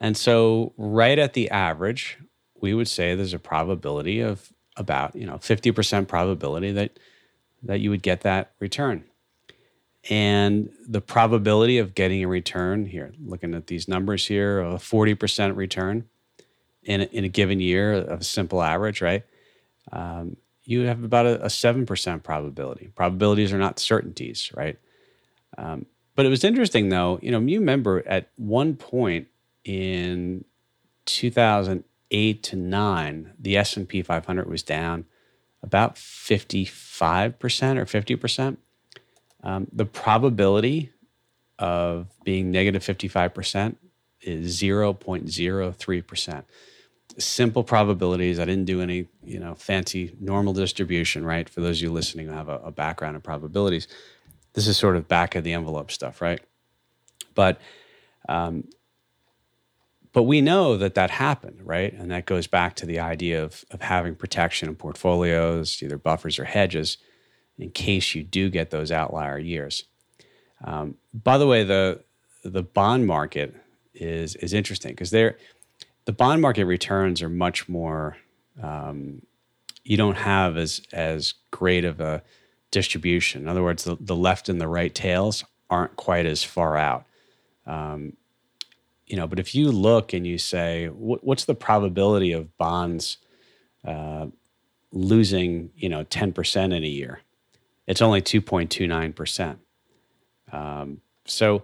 And 0.00 0.16
so 0.16 0.72
right 0.76 1.18
at 1.18 1.34
the 1.34 1.50
average, 1.50 2.18
we 2.60 2.74
would 2.74 2.88
say 2.88 3.14
there's 3.14 3.34
a 3.34 3.38
probability 3.38 4.20
of 4.20 4.52
about 4.76 5.16
you 5.16 5.26
know 5.26 5.36
50% 5.36 6.08
probability 6.08 6.72
that 6.72 6.98
that 7.62 7.80
you 7.80 7.90
would 7.90 8.02
get 8.02 8.22
that 8.22 8.52
return. 8.60 9.04
And 10.08 10.70
the 10.86 11.00
probability 11.00 11.78
of 11.78 11.94
getting 11.94 12.22
a 12.22 12.28
return 12.28 12.86
here 12.86 13.12
looking 13.24 13.54
at 13.54 13.66
these 13.66 13.88
numbers 13.88 14.26
here 14.26 14.60
a 14.60 14.74
40% 14.74 15.56
return 15.56 16.04
in 16.84 17.00
a, 17.00 17.04
in 17.04 17.24
a 17.24 17.28
given 17.28 17.58
year 17.58 17.92
of 17.94 18.20
a 18.20 18.24
simple 18.24 18.62
average 18.62 19.02
right? 19.02 19.24
Um, 19.90 20.36
you 20.64 20.82
have 20.82 21.02
about 21.02 21.26
a, 21.26 21.44
a, 21.44 21.46
7% 21.46 22.22
probability. 22.24 22.88
Probabilities 22.94 23.52
are 23.52 23.58
not 23.58 23.78
certainties 23.78 24.52
right? 24.54 24.78
Um, 25.58 25.86
but 26.16 26.26
it 26.26 26.30
was 26.30 26.42
interesting 26.42 26.88
though 26.88 27.20
you 27.22 27.30
know 27.30 27.38
you 27.40 27.60
remember 27.60 28.02
at 28.06 28.30
one 28.36 28.74
point 28.74 29.28
in 29.66 30.44
2008 31.06 32.42
to 32.42 32.56
nine, 32.56 33.32
the 33.38 33.56
S 33.56 33.76
and 33.76 33.88
P 33.88 34.02
500 34.02 34.48
was 34.48 34.62
down 34.62 35.06
about 35.62 35.98
55 35.98 37.38
percent 37.38 37.78
or 37.78 37.86
50 37.86 38.16
percent. 38.16 38.58
Um, 39.42 39.68
the 39.72 39.84
probability 39.84 40.92
of 41.58 42.08
being 42.24 42.50
negative 42.50 42.82
negative 42.82 42.84
55 42.84 43.34
percent 43.34 43.78
is 44.20 44.60
0.03 44.60 46.06
percent. 46.06 46.44
Simple 47.18 47.64
probabilities. 47.64 48.38
I 48.38 48.44
didn't 48.44 48.66
do 48.66 48.82
any, 48.82 49.06
you 49.24 49.38
know, 49.38 49.54
fancy 49.54 50.14
normal 50.20 50.52
distribution, 50.52 51.24
right? 51.24 51.48
For 51.48 51.60
those 51.60 51.78
of 51.78 51.84
you 51.84 51.92
listening 51.92 52.26
who 52.26 52.34
have 52.34 52.48
a, 52.48 52.60
a 52.64 52.70
background 52.70 53.16
in 53.16 53.22
probabilities, 53.22 53.88
this 54.56 54.66
is 54.66 54.76
sort 54.76 54.96
of 54.96 55.06
back 55.06 55.36
of 55.36 55.44
the 55.44 55.52
envelope 55.52 55.92
stuff, 55.92 56.20
right? 56.20 56.40
But 57.34 57.60
um, 58.28 58.64
but 60.12 60.22
we 60.22 60.40
know 60.40 60.78
that 60.78 60.94
that 60.94 61.10
happened, 61.10 61.60
right? 61.62 61.92
And 61.92 62.10
that 62.10 62.24
goes 62.24 62.46
back 62.46 62.74
to 62.76 62.86
the 62.86 62.98
idea 62.98 63.44
of, 63.44 63.66
of 63.70 63.82
having 63.82 64.14
protection 64.14 64.66
in 64.66 64.74
portfolios, 64.74 65.82
either 65.82 65.98
buffers 65.98 66.38
or 66.38 66.46
hedges, 66.46 66.96
in 67.58 67.70
case 67.70 68.14
you 68.14 68.22
do 68.22 68.48
get 68.48 68.70
those 68.70 68.90
outlier 68.90 69.38
years. 69.38 69.84
Um, 70.64 70.96
by 71.12 71.36
the 71.36 71.46
way, 71.46 71.62
the 71.62 72.02
the 72.42 72.62
bond 72.62 73.06
market 73.06 73.54
is 73.92 74.36
is 74.36 74.54
interesting 74.54 74.92
because 74.92 75.10
there, 75.10 75.36
the 76.06 76.12
bond 76.12 76.40
market 76.40 76.64
returns 76.64 77.20
are 77.20 77.28
much 77.28 77.68
more. 77.68 78.16
Um, 78.62 79.20
you 79.84 79.98
don't 79.98 80.16
have 80.16 80.56
as 80.56 80.80
as 80.94 81.34
great 81.50 81.84
of 81.84 82.00
a 82.00 82.22
distribution. 82.76 83.40
In 83.40 83.48
other 83.48 83.62
words, 83.62 83.84
the, 83.84 83.96
the 83.98 84.14
left 84.14 84.50
and 84.50 84.60
the 84.60 84.68
right 84.68 84.94
tails 84.94 85.46
aren't 85.70 85.96
quite 85.96 86.26
as 86.26 86.44
far 86.44 86.76
out. 86.76 87.06
Um, 87.64 88.18
you 89.06 89.16
know, 89.16 89.26
but 89.26 89.38
if 89.38 89.54
you 89.54 89.72
look 89.72 90.12
and 90.12 90.26
you 90.26 90.36
say, 90.36 90.88
what's 90.88 91.46
the 91.46 91.54
probability 91.54 92.32
of 92.32 92.54
bonds 92.58 93.16
uh, 93.82 94.26
losing, 94.92 95.70
you 95.74 95.88
know, 95.88 96.04
10% 96.04 96.64
in 96.64 96.84
a 96.84 96.86
year? 96.86 97.22
It's 97.86 98.02
only 98.02 98.20
2.29%. 98.20 99.56
Um, 100.52 101.00
so, 101.24 101.62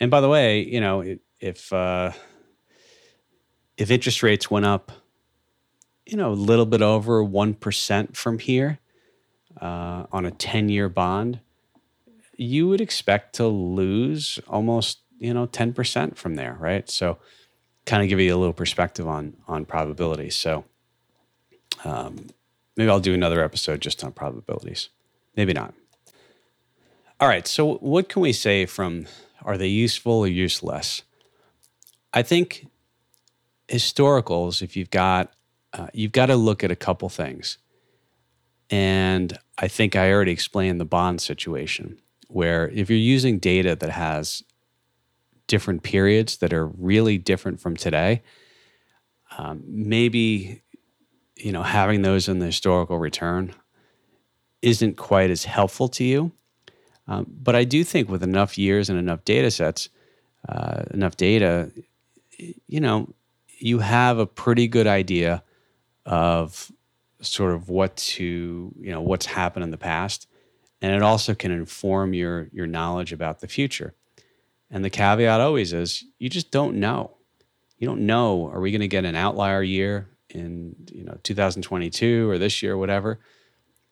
and 0.00 0.10
by 0.10 0.20
the 0.20 0.28
way, 0.28 0.64
you 0.64 0.80
know, 0.80 1.04
if, 1.38 1.72
uh, 1.72 2.10
if 3.76 3.92
interest 3.92 4.24
rates 4.24 4.50
went 4.50 4.66
up, 4.66 4.90
you 6.04 6.16
know, 6.16 6.32
a 6.32 6.34
little 6.50 6.66
bit 6.66 6.82
over 6.82 7.22
1% 7.22 8.16
from 8.16 8.40
here 8.40 8.80
uh, 9.60 10.04
on 10.12 10.26
a 10.26 10.30
10 10.30 10.68
year 10.68 10.88
bond, 10.88 11.40
you 12.36 12.68
would 12.68 12.80
expect 12.80 13.34
to 13.36 13.46
lose 13.46 14.38
almost 14.48 15.00
you 15.18 15.32
know 15.32 15.46
10% 15.46 16.16
from 16.16 16.34
there 16.34 16.56
right? 16.58 16.88
So 16.90 17.18
kind 17.86 18.02
of 18.02 18.08
give 18.08 18.20
you 18.20 18.34
a 18.34 18.38
little 18.38 18.54
perspective 18.54 19.06
on 19.06 19.36
on 19.46 19.64
probabilities 19.64 20.34
so 20.34 20.64
um, 21.84 22.28
maybe 22.76 22.88
i'll 22.88 23.00
do 23.00 23.14
another 23.14 23.42
episode 23.42 23.80
just 23.80 24.02
on 24.04 24.12
probabilities. 24.12 24.88
Maybe 25.36 25.52
not. 25.52 25.74
All 27.20 27.28
right 27.28 27.46
so 27.46 27.74
what 27.76 28.08
can 28.08 28.22
we 28.22 28.32
say 28.32 28.66
from 28.66 29.06
are 29.42 29.58
they 29.58 29.68
useful 29.68 30.20
or 30.20 30.28
useless? 30.28 31.02
I 32.12 32.22
think 32.22 32.66
historicals 33.68 34.62
if 34.62 34.76
you've 34.76 34.90
got 34.90 35.32
uh, 35.72 35.88
you've 35.92 36.12
got 36.12 36.26
to 36.26 36.36
look 36.36 36.62
at 36.62 36.70
a 36.70 36.76
couple 36.76 37.08
things 37.08 37.58
and 38.70 39.38
i 39.58 39.68
think 39.68 39.96
i 39.96 40.10
already 40.12 40.32
explained 40.32 40.80
the 40.80 40.84
bond 40.84 41.20
situation 41.20 41.98
where 42.28 42.68
if 42.70 42.90
you're 42.90 42.98
using 42.98 43.38
data 43.38 43.76
that 43.76 43.90
has 43.90 44.42
different 45.46 45.82
periods 45.82 46.38
that 46.38 46.52
are 46.52 46.66
really 46.66 47.18
different 47.18 47.60
from 47.60 47.76
today, 47.76 48.22
um, 49.38 49.62
maybe 49.66 50.62
you 51.36 51.52
know 51.52 51.62
having 51.62 52.02
those 52.02 52.28
in 52.28 52.38
the 52.38 52.46
historical 52.46 52.98
return 52.98 53.54
isn't 54.62 54.96
quite 54.96 55.30
as 55.30 55.44
helpful 55.44 55.88
to 55.88 56.04
you. 56.04 56.32
Um, 57.06 57.26
but 57.28 57.54
I 57.54 57.64
do 57.64 57.84
think 57.84 58.08
with 58.08 58.22
enough 58.22 58.56
years 58.56 58.88
and 58.88 58.98
enough 58.98 59.24
data 59.24 59.50
sets, 59.50 59.90
uh, 60.48 60.84
enough 60.90 61.16
data, 61.16 61.70
you 62.66 62.80
know, 62.80 63.12
you 63.58 63.80
have 63.80 64.18
a 64.18 64.26
pretty 64.26 64.66
good 64.66 64.86
idea 64.86 65.42
of 66.06 66.72
sort 67.26 67.54
of 67.54 67.68
what 67.68 67.96
to, 67.96 68.72
you 68.80 68.90
know, 68.90 69.00
what's 69.00 69.26
happened 69.26 69.64
in 69.64 69.70
the 69.70 69.78
past 69.78 70.26
and 70.84 70.92
it 70.94 71.00
also 71.00 71.34
can 71.34 71.50
inform 71.50 72.12
your 72.12 72.50
your 72.52 72.66
knowledge 72.66 73.10
about 73.10 73.40
the 73.40 73.48
future. 73.48 73.94
And 74.70 74.84
the 74.84 74.90
caveat 74.90 75.40
always 75.40 75.72
is 75.72 76.04
you 76.18 76.28
just 76.28 76.50
don't 76.50 76.76
know. 76.76 77.16
You 77.78 77.88
don't 77.88 78.04
know 78.04 78.50
are 78.52 78.60
we 78.60 78.70
going 78.70 78.82
to 78.82 78.88
get 78.88 79.06
an 79.06 79.16
outlier 79.16 79.62
year 79.62 80.10
in 80.28 80.76
you 80.92 81.04
know 81.04 81.16
2022 81.22 82.28
or 82.28 82.36
this 82.36 82.62
year 82.62 82.74
or 82.74 82.76
whatever? 82.76 83.18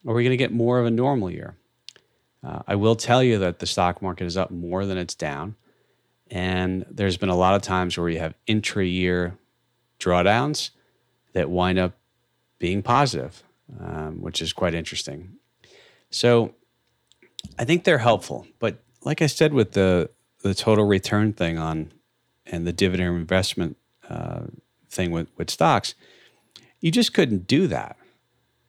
Or 0.05 0.13
are 0.13 0.17
we 0.17 0.23
going 0.23 0.33
to 0.33 0.37
get 0.37 0.53
more 0.53 0.81
of 0.81 0.85
a 0.85 0.91
normal 0.91 1.31
year? 1.31 1.57
Uh, 2.45 2.61
I 2.67 2.75
will 2.75 2.97
tell 2.97 3.23
you 3.23 3.39
that 3.39 3.61
the 3.61 3.67
stock 3.67 4.03
market 4.03 4.27
is 4.27 4.37
up 4.37 4.51
more 4.51 4.85
than 4.85 4.99
it's 4.99 5.15
down. 5.15 5.57
And 6.31 6.85
there's 6.91 7.17
been 7.17 7.31
a 7.31 7.37
lot 7.37 7.55
of 7.55 7.63
times 7.63 7.97
where 7.97 8.11
you 8.11 8.19
have 8.19 8.35
intra 8.47 8.85
year 8.85 9.39
drawdowns 9.99 10.73
that 11.33 11.49
wind 11.49 11.79
up 11.79 11.95
being 12.63 12.81
positive, 12.81 13.43
um, 13.81 14.23
which 14.23 14.41
is 14.41 14.53
quite 14.53 14.73
interesting. 14.73 15.33
So 16.11 16.55
I 17.59 17.65
think 17.65 17.83
they're 17.83 17.99
helpful. 17.99 18.47
But 18.61 18.85
like 19.03 19.21
I 19.21 19.27
said, 19.27 19.53
with 19.53 19.73
the, 19.73 20.11
the 20.43 20.55
total 20.55 20.85
return 20.85 21.33
thing 21.33 21.59
on 21.59 21.93
and 22.47 22.65
the 22.65 22.73
dividend 22.73 23.17
investment 23.17 23.77
uh, 24.09 24.43
thing 24.89 25.11
with, 25.11 25.27
with 25.37 25.51
stocks, 25.51 25.97
you 26.79 26.93
just 26.93 27.13
couldn't 27.13 27.49
do 27.49 27.67
that. 27.67 27.97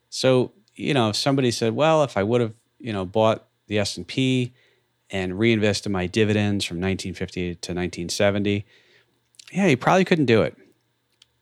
So, 0.10 0.54
you 0.74 0.96
know, 0.96 1.10
if 1.10 1.16
somebody 1.16 1.52
said, 1.52 1.76
well, 1.76 2.04
if 2.04 2.18
I 2.18 2.24
would 2.24 2.42
have, 2.42 2.56
you 2.80 2.94
know, 2.94 3.06
bought 3.06 3.46
the 3.68 3.78
S&P 3.78 4.54
and 5.12 5.38
reinvested 5.38 5.92
my 5.92 6.08
dividends 6.08 6.66
from 6.66 6.78
1950 6.78 7.42
to 7.42 7.50
1970, 7.52 8.66
yeah, 9.52 9.68
you 9.68 9.78
probably 9.78 10.04
couldn't 10.04 10.26
do 10.26 10.42
it. 10.42 10.58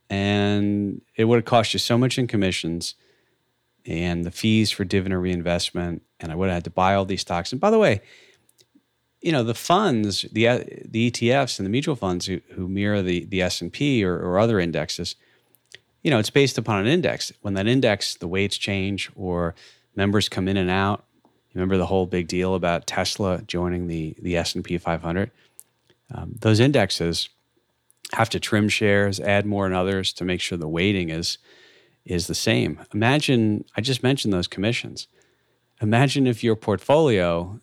And 0.09 0.80
it 1.15 1.25
would 1.25 1.37
have 1.37 1.45
cost 1.45 1.73
you 1.73 1.79
so 1.79 1.97
much 1.97 2.17
in 2.17 2.27
commissions 2.27 2.95
and 3.85 4.23
the 4.23 4.31
fees 4.31 4.71
for 4.71 4.83
dividend 4.83 5.21
reinvestment. 5.21 6.03
And 6.19 6.31
I 6.31 6.35
would 6.35 6.49
have 6.49 6.55
had 6.55 6.63
to 6.65 6.69
buy 6.69 6.95
all 6.95 7.05
these 7.05 7.21
stocks. 7.21 7.51
And 7.51 7.59
by 7.59 7.71
the 7.71 7.79
way, 7.79 8.01
you 9.21 9.31
know 9.31 9.43
the 9.43 9.53
funds, 9.53 10.25
the 10.31 10.45
the 10.83 11.11
ETFs 11.11 11.59
and 11.59 11.65
the 11.65 11.69
mutual 11.69 11.95
funds 11.95 12.25
who, 12.25 12.41
who 12.53 12.67
mirror 12.67 13.01
the 13.01 13.25
the 13.25 13.41
S 13.41 13.61
and 13.61 13.71
P 13.71 14.03
or, 14.03 14.15
or 14.15 14.39
other 14.39 14.59
indexes, 14.59 15.15
you 16.01 16.09
know, 16.09 16.17
it's 16.17 16.31
based 16.31 16.57
upon 16.57 16.81
an 16.81 16.87
index. 16.87 17.31
When 17.41 17.53
that 17.53 17.67
index, 17.67 18.15
the 18.15 18.27
weights 18.27 18.57
change 18.57 19.11
or 19.15 19.53
members 19.95 20.27
come 20.27 20.47
in 20.47 20.57
and 20.57 20.71
out, 20.71 21.05
remember 21.53 21.77
the 21.77 21.85
whole 21.85 22.07
big 22.07 22.27
deal 22.27 22.55
about 22.55 22.87
Tesla 22.87 23.43
joining 23.43 23.87
the 23.87 24.15
the 24.19 24.35
S 24.35 24.55
and 24.55 24.63
P 24.63 24.77
500. 24.77 25.29
Um, 26.13 26.35
those 26.39 26.59
indexes 26.59 27.29
have 28.13 28.29
to 28.29 28.39
trim 28.39 28.69
shares, 28.69 29.19
add 29.19 29.45
more 29.45 29.65
and 29.65 29.75
others 29.75 30.13
to 30.13 30.25
make 30.25 30.41
sure 30.41 30.57
the 30.57 30.67
weighting 30.67 31.09
is 31.09 31.37
is 32.05 32.27
the 32.27 32.35
same. 32.35 32.79
Imagine 32.93 33.65
I 33.77 33.81
just 33.81 34.03
mentioned 34.03 34.33
those 34.33 34.47
commissions. 34.47 35.07
Imagine 35.81 36.27
if 36.27 36.43
your 36.43 36.55
portfolio 36.55 37.59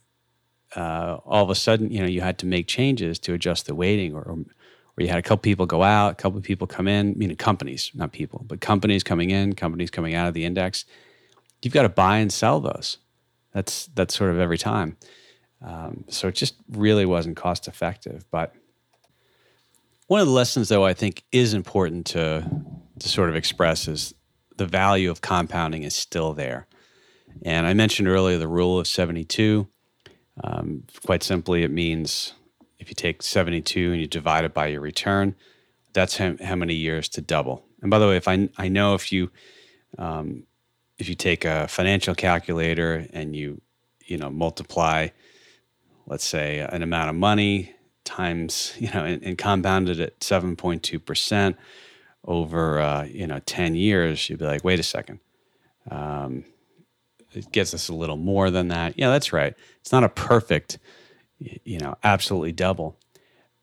uh, 0.77 1.19
all 1.25 1.43
of 1.45 1.51
a 1.51 1.55
sudden 1.55 1.91
you 1.91 2.01
know 2.01 2.07
you 2.07 2.21
had 2.21 2.39
to 2.39 2.47
make 2.47 2.67
changes 2.67 3.19
to 3.21 3.35
adjust 3.35 3.67
the 3.67 3.75
weighting, 3.75 4.15
or, 4.15 4.23
or 4.23 4.39
you 4.99 5.09
had 5.09 5.19
a 5.19 5.23
couple 5.23 5.39
people 5.39 5.67
go 5.67 5.83
out, 5.83 6.13
a 6.13 6.15
couple 6.17 6.41
people 6.41 6.67
come 6.67 6.89
in, 6.89 7.17
meaning 7.17 7.37
companies, 7.37 7.91
not 7.95 8.13
people, 8.13 8.45
but 8.47 8.61
companies 8.61 9.03
coming 9.03 9.31
in, 9.31 9.55
companies 9.55 9.91
coming 9.91 10.15
out 10.15 10.29
of 10.29 10.35
the 10.35 10.45
index. 10.45 10.85
You've 11.63 11.75
got 11.75 11.83
to 11.83 11.89
buy 11.89 12.19
and 12.19 12.33
sell 12.33 12.61
those. 12.61 12.99
That's 13.53 13.87
that's 13.95 14.15
sort 14.15 14.31
of 14.31 14.39
every 14.39 14.59
time. 14.59 14.97
Um, 15.65 16.05
so 16.09 16.29
it 16.29 16.35
just 16.35 16.55
really 16.71 17.05
wasn't 17.05 17.37
cost 17.37 17.67
effective. 17.67 18.25
But 18.31 18.55
one 20.09 20.21
of 20.21 20.27
the 20.27 20.33
lessons, 20.33 20.69
though, 20.69 20.85
I 20.85 20.95
think 20.95 21.23
is 21.31 21.55
important 21.55 22.07
to 22.07 22.49
to 22.99 23.09
sort 23.09 23.29
of 23.29 23.37
express 23.37 23.87
is 23.87 24.13
the 24.57 24.67
value 24.67 25.11
of 25.11 25.21
compounding 25.21 25.85
is 25.85 25.95
still 25.95 26.33
there. 26.33 26.67
And 27.43 27.65
I 27.65 27.75
mentioned 27.75 28.09
earlier 28.09 28.37
the 28.39 28.49
rule 28.49 28.81
of 28.81 28.89
72. 28.89 29.69
Um, 30.43 30.83
quite 31.07 31.23
simply, 31.23 31.63
it 31.63 31.71
means 31.71 32.33
if 32.81 32.89
you 32.89 32.95
take 32.97 33.23
72 33.23 33.93
and 33.93 34.01
you 34.01 34.09
divide 34.09 34.45
it 34.45 34.55
by 34.55 34.67
your 34.67 34.81
return, 34.81 35.37
that's 35.93 36.17
how, 36.17 36.35
how 36.43 36.57
many 36.57 36.75
years 36.75 37.09
to 37.11 37.21
double. 37.21 37.65
And 37.83 37.91
by 37.91 38.01
the 38.01 38.09
way, 38.09 38.17
if 38.17 38.27
I, 38.27 38.49
I 38.59 38.69
know 38.69 38.95
if 38.95 39.13
you 39.13 39.31
um, 39.97 40.45
if 40.99 41.09
you 41.09 41.15
take 41.15 41.45
a 41.45 41.69
financial 41.69 42.15
calculator 42.15 43.07
and 43.13 43.37
you 43.37 43.61
you 44.05 44.17
know 44.17 44.31
multiply 44.31 45.09
let's 46.07 46.25
say 46.25 46.59
an 46.59 46.83
amount 46.83 47.11
of 47.11 47.17
money 47.17 47.75
times 48.09 48.75
you 48.79 48.91
know 48.93 49.05
and, 49.05 49.23
and 49.23 49.39
compound 49.39 49.89
it 49.89 50.01
at 50.01 50.21
7.2% 50.21 51.55
over 52.25 52.81
uh, 52.81 53.05
you 53.05 53.27
know 53.27 53.39
10 53.41 53.75
years 53.75 54.29
you'd 54.29 54.39
be 54.39 54.45
like 54.45 54.65
wait 54.65 54.81
a 54.81 54.85
second. 54.85 55.21
Um, 55.91 56.45
it 57.33 57.53
gets 57.53 57.75
us 57.75 57.89
a 57.89 57.95
little 57.95 58.17
more 58.17 58.51
than 58.51 58.69
that. 58.69 58.99
Yeah 58.99 59.11
that's 59.11 59.33
right. 59.33 59.55
It's 59.81 59.93
not 59.93 60.05
a 60.05 60.09
perfect 60.09 60.79
you 61.39 61.79
know 61.79 61.97
absolutely 62.03 62.53
double. 62.53 62.99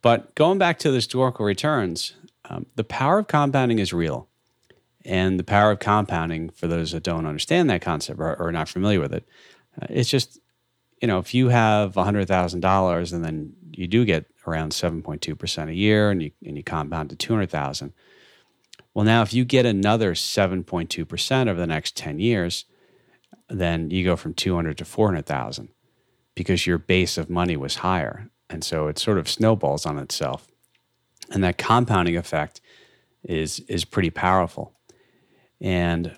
But 0.01 0.35
going 0.35 0.59
back 0.59 0.77
to 0.79 0.89
the 0.89 0.95
historical 0.95 1.45
returns 1.45 2.13
um, 2.49 2.65
the 2.75 2.83
power 2.83 3.19
of 3.19 3.27
compounding 3.27 3.79
is 3.79 3.93
real. 3.93 4.27
And 5.03 5.39
the 5.39 5.43
power 5.43 5.71
of 5.71 5.79
compounding, 5.79 6.49
for 6.49 6.67
those 6.67 6.91
that 6.91 7.03
don't 7.03 7.25
understand 7.25 7.69
that 7.69 7.81
concept 7.81 8.19
or, 8.19 8.39
are 8.41 8.51
not 8.51 8.69
familiar 8.69 8.99
with 8.99 9.13
it, 9.13 9.27
uh, 9.79 9.87
it's 9.89 10.09
just, 10.09 10.39
you 11.01 11.07
know, 11.07 11.19
if 11.19 11.33
you 11.33 11.49
have 11.49 11.93
$100,000 11.93 13.13
and 13.13 13.25
then 13.25 13.53
you 13.71 13.87
do 13.87 14.03
get 14.03 14.25
around 14.47 14.71
7.2% 14.71 15.69
a 15.69 15.73
year 15.73 16.11
and 16.11 16.23
you, 16.23 16.31
and 16.45 16.57
you 16.57 16.63
compound 16.63 17.09
to 17.09 17.15
200,000. 17.15 17.93
Well, 18.93 19.05
now 19.05 19.21
if 19.21 19.33
you 19.33 19.45
get 19.45 19.65
another 19.65 20.13
7.2% 20.13 21.47
over 21.47 21.59
the 21.59 21.67
next 21.67 21.97
10 21.97 22.19
years, 22.19 22.65
then 23.49 23.89
you 23.91 24.03
go 24.03 24.15
from 24.15 24.33
200 24.33 24.77
to 24.77 24.85
400,000 24.85 25.69
because 26.33 26.65
your 26.65 26.77
base 26.77 27.17
of 27.17 27.29
money 27.29 27.57
was 27.57 27.77
higher. 27.77 28.29
And 28.49 28.63
so 28.63 28.87
it 28.87 28.99
sort 28.99 29.17
of 29.17 29.29
snowballs 29.29 29.85
on 29.85 29.97
itself. 29.97 30.47
And 31.31 31.43
that 31.43 31.57
compounding 31.57 32.17
effect 32.17 32.61
is 33.23 33.59
is 33.61 33.85
pretty 33.85 34.11
powerful. 34.11 34.73
And 35.59 36.17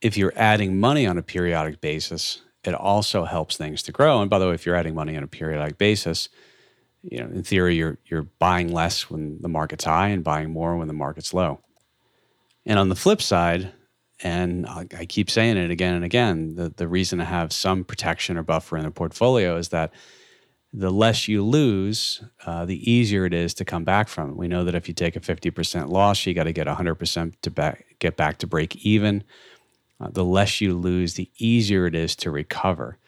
if 0.00 0.16
you're 0.16 0.32
adding 0.36 0.78
money 0.78 1.06
on 1.06 1.18
a 1.18 1.22
periodic 1.22 1.80
basis, 1.80 2.42
it 2.64 2.74
also 2.74 3.24
helps 3.24 3.56
things 3.56 3.82
to 3.82 3.92
grow. 3.92 4.20
And 4.20 4.30
by 4.30 4.38
the 4.38 4.46
way, 4.46 4.54
if 4.54 4.64
you're 4.64 4.76
adding 4.76 4.94
money 4.94 5.16
on 5.16 5.24
a 5.24 5.28
periodic 5.28 5.78
basis, 5.78 6.28
you 7.02 7.18
know, 7.18 7.26
in 7.26 7.42
theory, 7.42 7.76
you're 7.76 7.98
you're 8.06 8.24
buying 8.38 8.72
less 8.72 9.08
when 9.10 9.40
the 9.40 9.48
market's 9.48 9.84
high 9.84 10.08
and 10.08 10.24
buying 10.24 10.50
more 10.50 10.76
when 10.76 10.88
the 10.88 10.94
market's 10.94 11.32
low. 11.32 11.60
And 12.66 12.78
on 12.78 12.88
the 12.88 12.96
flip 12.96 13.22
side, 13.22 13.72
and 14.20 14.66
I 14.66 15.06
keep 15.06 15.30
saying 15.30 15.56
it 15.56 15.70
again 15.70 15.94
and 15.94 16.04
again, 16.04 16.54
the, 16.56 16.70
the 16.70 16.88
reason 16.88 17.18
to 17.20 17.24
have 17.24 17.52
some 17.52 17.84
protection 17.84 18.36
or 18.36 18.42
buffer 18.42 18.76
in 18.76 18.84
the 18.84 18.90
portfolio 18.90 19.56
is 19.56 19.68
that 19.68 19.92
the 20.72 20.90
less 20.90 21.28
you 21.28 21.42
lose, 21.44 22.22
uh, 22.44 22.66
the 22.66 22.90
easier 22.90 23.24
it 23.24 23.32
is 23.32 23.54
to 23.54 23.64
come 23.64 23.84
back 23.84 24.08
from. 24.08 24.36
We 24.36 24.48
know 24.48 24.64
that 24.64 24.74
if 24.74 24.88
you 24.88 24.94
take 24.94 25.16
a 25.16 25.20
50% 25.20 25.88
loss, 25.88 26.26
you 26.26 26.34
got 26.34 26.44
to 26.44 26.52
get 26.52 26.66
100% 26.66 27.32
to 27.42 27.50
back, 27.50 27.96
get 28.00 28.16
back 28.16 28.38
to 28.38 28.46
break 28.46 28.84
even. 28.84 29.24
Uh, 30.00 30.08
the 30.10 30.24
less 30.24 30.60
you 30.60 30.74
lose, 30.76 31.14
the 31.14 31.30
easier 31.38 31.86
it 31.86 31.94
is 31.94 32.14
to 32.16 32.30
recover. 32.30 32.98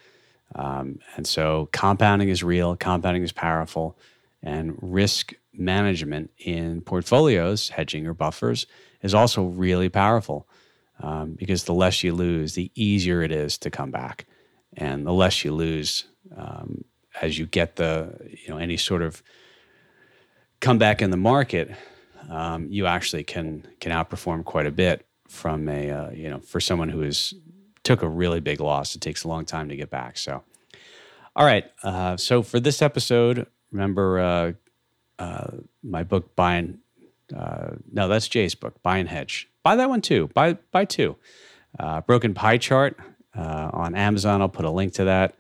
Um, 0.54 0.98
and 1.16 1.26
so 1.26 1.68
compounding 1.72 2.28
is 2.28 2.42
real, 2.42 2.76
compounding 2.76 3.22
is 3.22 3.32
powerful, 3.32 3.96
and 4.42 4.76
risk 4.80 5.34
management 5.52 6.30
in 6.38 6.80
portfolios, 6.80 7.68
hedging 7.70 8.06
or 8.06 8.14
buffers, 8.14 8.66
is 9.02 9.14
also 9.14 9.44
really 9.44 9.88
powerful 9.88 10.46
um, 11.00 11.32
because 11.32 11.64
the 11.64 11.74
less 11.74 12.02
you 12.02 12.14
lose, 12.14 12.54
the 12.54 12.70
easier 12.74 13.22
it 13.22 13.32
is 13.32 13.58
to 13.58 13.70
come 13.70 13.90
back. 13.90 14.26
And 14.76 15.06
the 15.06 15.12
less 15.12 15.44
you 15.44 15.52
lose, 15.52 16.04
um, 16.36 16.84
as 17.20 17.38
you 17.38 17.46
get 17.46 17.76
the 17.76 18.14
you 18.30 18.48
know 18.48 18.56
any 18.56 18.76
sort 18.76 19.02
of 19.02 19.22
comeback 20.60 21.02
in 21.02 21.10
the 21.10 21.16
market, 21.16 21.70
um, 22.28 22.68
you 22.70 22.86
actually 22.86 23.24
can 23.24 23.66
can 23.80 23.92
outperform 23.92 24.44
quite 24.44 24.66
a 24.66 24.70
bit 24.70 25.06
from 25.28 25.68
a 25.68 25.90
uh, 25.90 26.10
you 26.10 26.30
know 26.30 26.38
for 26.38 26.60
someone 26.60 26.88
who 26.88 27.02
is 27.02 27.34
took 27.84 28.02
a 28.02 28.08
really 28.08 28.40
big 28.40 28.60
loss. 28.60 28.94
It 28.94 29.00
takes 29.00 29.24
a 29.24 29.28
long 29.28 29.44
time 29.44 29.68
to 29.68 29.76
get 29.76 29.90
back. 29.90 30.18
So, 30.18 30.42
all 31.36 31.44
right. 31.44 31.64
Uh, 31.82 32.16
so 32.16 32.42
for 32.42 32.60
this 32.60 32.82
episode, 32.82 33.46
remember 33.72 34.20
uh, 34.20 34.52
uh 35.18 35.50
my 35.82 36.02
book 36.02 36.34
buying. 36.36 36.78
Uh, 37.34 37.76
no, 37.92 38.08
that's 38.08 38.26
Jay's 38.26 38.56
book, 38.56 38.82
Buy 38.82 38.98
and 38.98 39.08
Hedge. 39.08 39.48
Buy 39.62 39.76
that 39.76 39.88
one 39.88 40.00
too. 40.00 40.28
Buy 40.34 40.54
buy 40.72 40.84
two. 40.84 41.16
Uh, 41.78 42.00
Broken 42.00 42.34
Pie 42.34 42.58
Chart 42.58 42.96
on 43.34 43.94
Amazon. 43.94 44.42
I'll 44.42 44.48
put 44.48 44.64
a 44.64 44.70
link 44.70 44.94
to 44.94 45.04
that. 45.04 45.36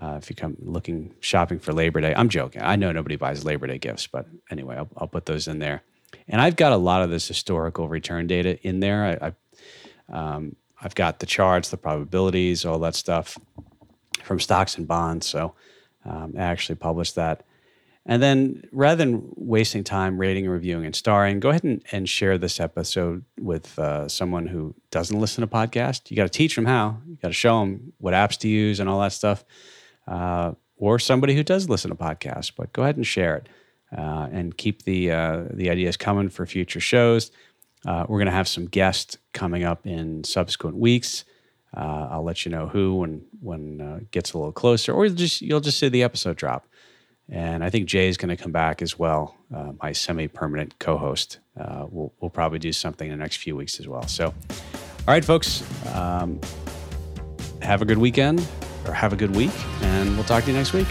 Uh, 0.00 0.18
if 0.20 0.28
you 0.28 0.36
come 0.36 0.56
looking 0.60 1.14
shopping 1.20 1.58
for 1.58 1.72
Labor 1.72 2.00
Day, 2.00 2.14
I'm 2.14 2.28
joking. 2.28 2.62
I 2.62 2.76
know 2.76 2.92
nobody 2.92 3.16
buys 3.16 3.44
Labor 3.44 3.66
Day 3.66 3.78
gifts, 3.78 4.06
but 4.06 4.26
anyway, 4.50 4.76
I'll, 4.76 4.88
I'll 4.96 5.08
put 5.08 5.26
those 5.26 5.48
in 5.48 5.58
there. 5.58 5.82
And 6.28 6.40
I've 6.40 6.56
got 6.56 6.72
a 6.72 6.76
lot 6.76 7.02
of 7.02 7.10
this 7.10 7.26
historical 7.26 7.88
return 7.88 8.26
data 8.26 8.60
in 8.66 8.80
there. 8.80 9.18
I, 9.22 9.32
I, 10.12 10.36
um, 10.36 10.56
I've 10.80 10.94
got 10.94 11.18
the 11.18 11.26
charts, 11.26 11.70
the 11.70 11.76
probabilities, 11.76 12.64
all 12.64 12.78
that 12.80 12.94
stuff 12.94 13.38
from 14.22 14.40
stocks 14.40 14.76
and 14.76 14.86
bonds. 14.86 15.26
So 15.26 15.54
um, 16.04 16.34
I 16.36 16.42
actually 16.42 16.76
published 16.76 17.14
that. 17.16 17.44
And 18.06 18.22
then 18.22 18.62
rather 18.72 19.04
than 19.04 19.28
wasting 19.36 19.84
time 19.84 20.18
rating 20.18 20.48
reviewing 20.48 20.86
and 20.86 20.96
starring, 20.96 21.40
go 21.40 21.50
ahead 21.50 21.64
and, 21.64 21.82
and 21.92 22.08
share 22.08 22.38
this 22.38 22.58
episode 22.58 23.24
with 23.38 23.78
uh, 23.78 24.08
someone 24.08 24.46
who 24.46 24.74
doesn't 24.90 25.20
listen 25.20 25.42
to 25.42 25.46
podcasts. 25.46 26.10
You 26.10 26.16
got 26.16 26.22
to 26.22 26.30
teach 26.30 26.54
them 26.54 26.64
how. 26.64 26.98
You 27.06 27.16
got 27.16 27.28
to 27.28 27.34
show 27.34 27.60
them 27.60 27.92
what 27.98 28.14
apps 28.14 28.38
to 28.38 28.48
use 28.48 28.80
and 28.80 28.88
all 28.88 29.00
that 29.00 29.12
stuff. 29.12 29.44
Uh, 30.06 30.52
or 30.78 30.98
somebody 30.98 31.34
who 31.34 31.42
does 31.42 31.68
listen 31.68 31.90
to 31.90 31.96
podcasts, 31.96 32.50
but 32.56 32.72
go 32.72 32.82
ahead 32.82 32.96
and 32.96 33.06
share 33.06 33.36
it 33.36 33.48
uh, 33.96 34.28
and 34.32 34.56
keep 34.56 34.82
the 34.82 35.10
uh, 35.10 35.44
the 35.50 35.70
ideas 35.70 35.96
coming 35.96 36.28
for 36.28 36.46
future 36.46 36.80
shows. 36.80 37.30
Uh, 37.86 38.04
we're 38.08 38.18
going 38.18 38.26
to 38.26 38.32
have 38.32 38.48
some 38.48 38.66
guests 38.66 39.18
coming 39.32 39.64
up 39.64 39.86
in 39.86 40.24
subsequent 40.24 40.76
weeks. 40.76 41.24
Uh, 41.76 42.08
I'll 42.10 42.24
let 42.24 42.44
you 42.44 42.50
know 42.50 42.66
who 42.66 42.96
when 42.96 43.24
when 43.40 43.80
uh, 43.80 44.00
gets 44.10 44.32
a 44.32 44.38
little 44.38 44.52
closer, 44.52 44.92
or 44.92 45.06
you'll 45.06 45.14
just 45.14 45.42
you'll 45.42 45.60
just 45.60 45.78
see 45.78 45.88
the 45.88 46.02
episode 46.02 46.36
drop. 46.36 46.66
And 47.30 47.62
I 47.62 47.68
think 47.68 47.86
Jay 47.86 48.08
is 48.08 48.16
going 48.16 48.34
to 48.34 48.42
come 48.42 48.52
back 48.52 48.80
as 48.80 48.98
well, 48.98 49.36
uh, 49.54 49.72
my 49.82 49.92
semi-permanent 49.92 50.78
co-host. 50.78 51.40
we'll 51.56 52.12
we'll 52.20 52.30
probably 52.30 52.58
do 52.58 52.72
something 52.72 53.10
in 53.10 53.18
the 53.18 53.22
next 53.22 53.36
few 53.36 53.54
weeks 53.54 53.78
as 53.80 53.86
well. 53.86 54.06
So, 54.08 54.26
all 54.28 54.34
right, 55.08 55.24
folks, 55.24 55.62
um, 55.94 56.40
have 57.60 57.82
a 57.82 57.84
good 57.84 57.98
weekend 57.98 58.46
or 58.86 58.94
have 58.94 59.12
a 59.12 59.16
good 59.16 59.36
week, 59.36 59.52
and 59.82 60.14
we'll 60.14 60.24
talk 60.24 60.44
to 60.44 60.50
you 60.50 60.56
next 60.56 60.72
week. 60.72 60.88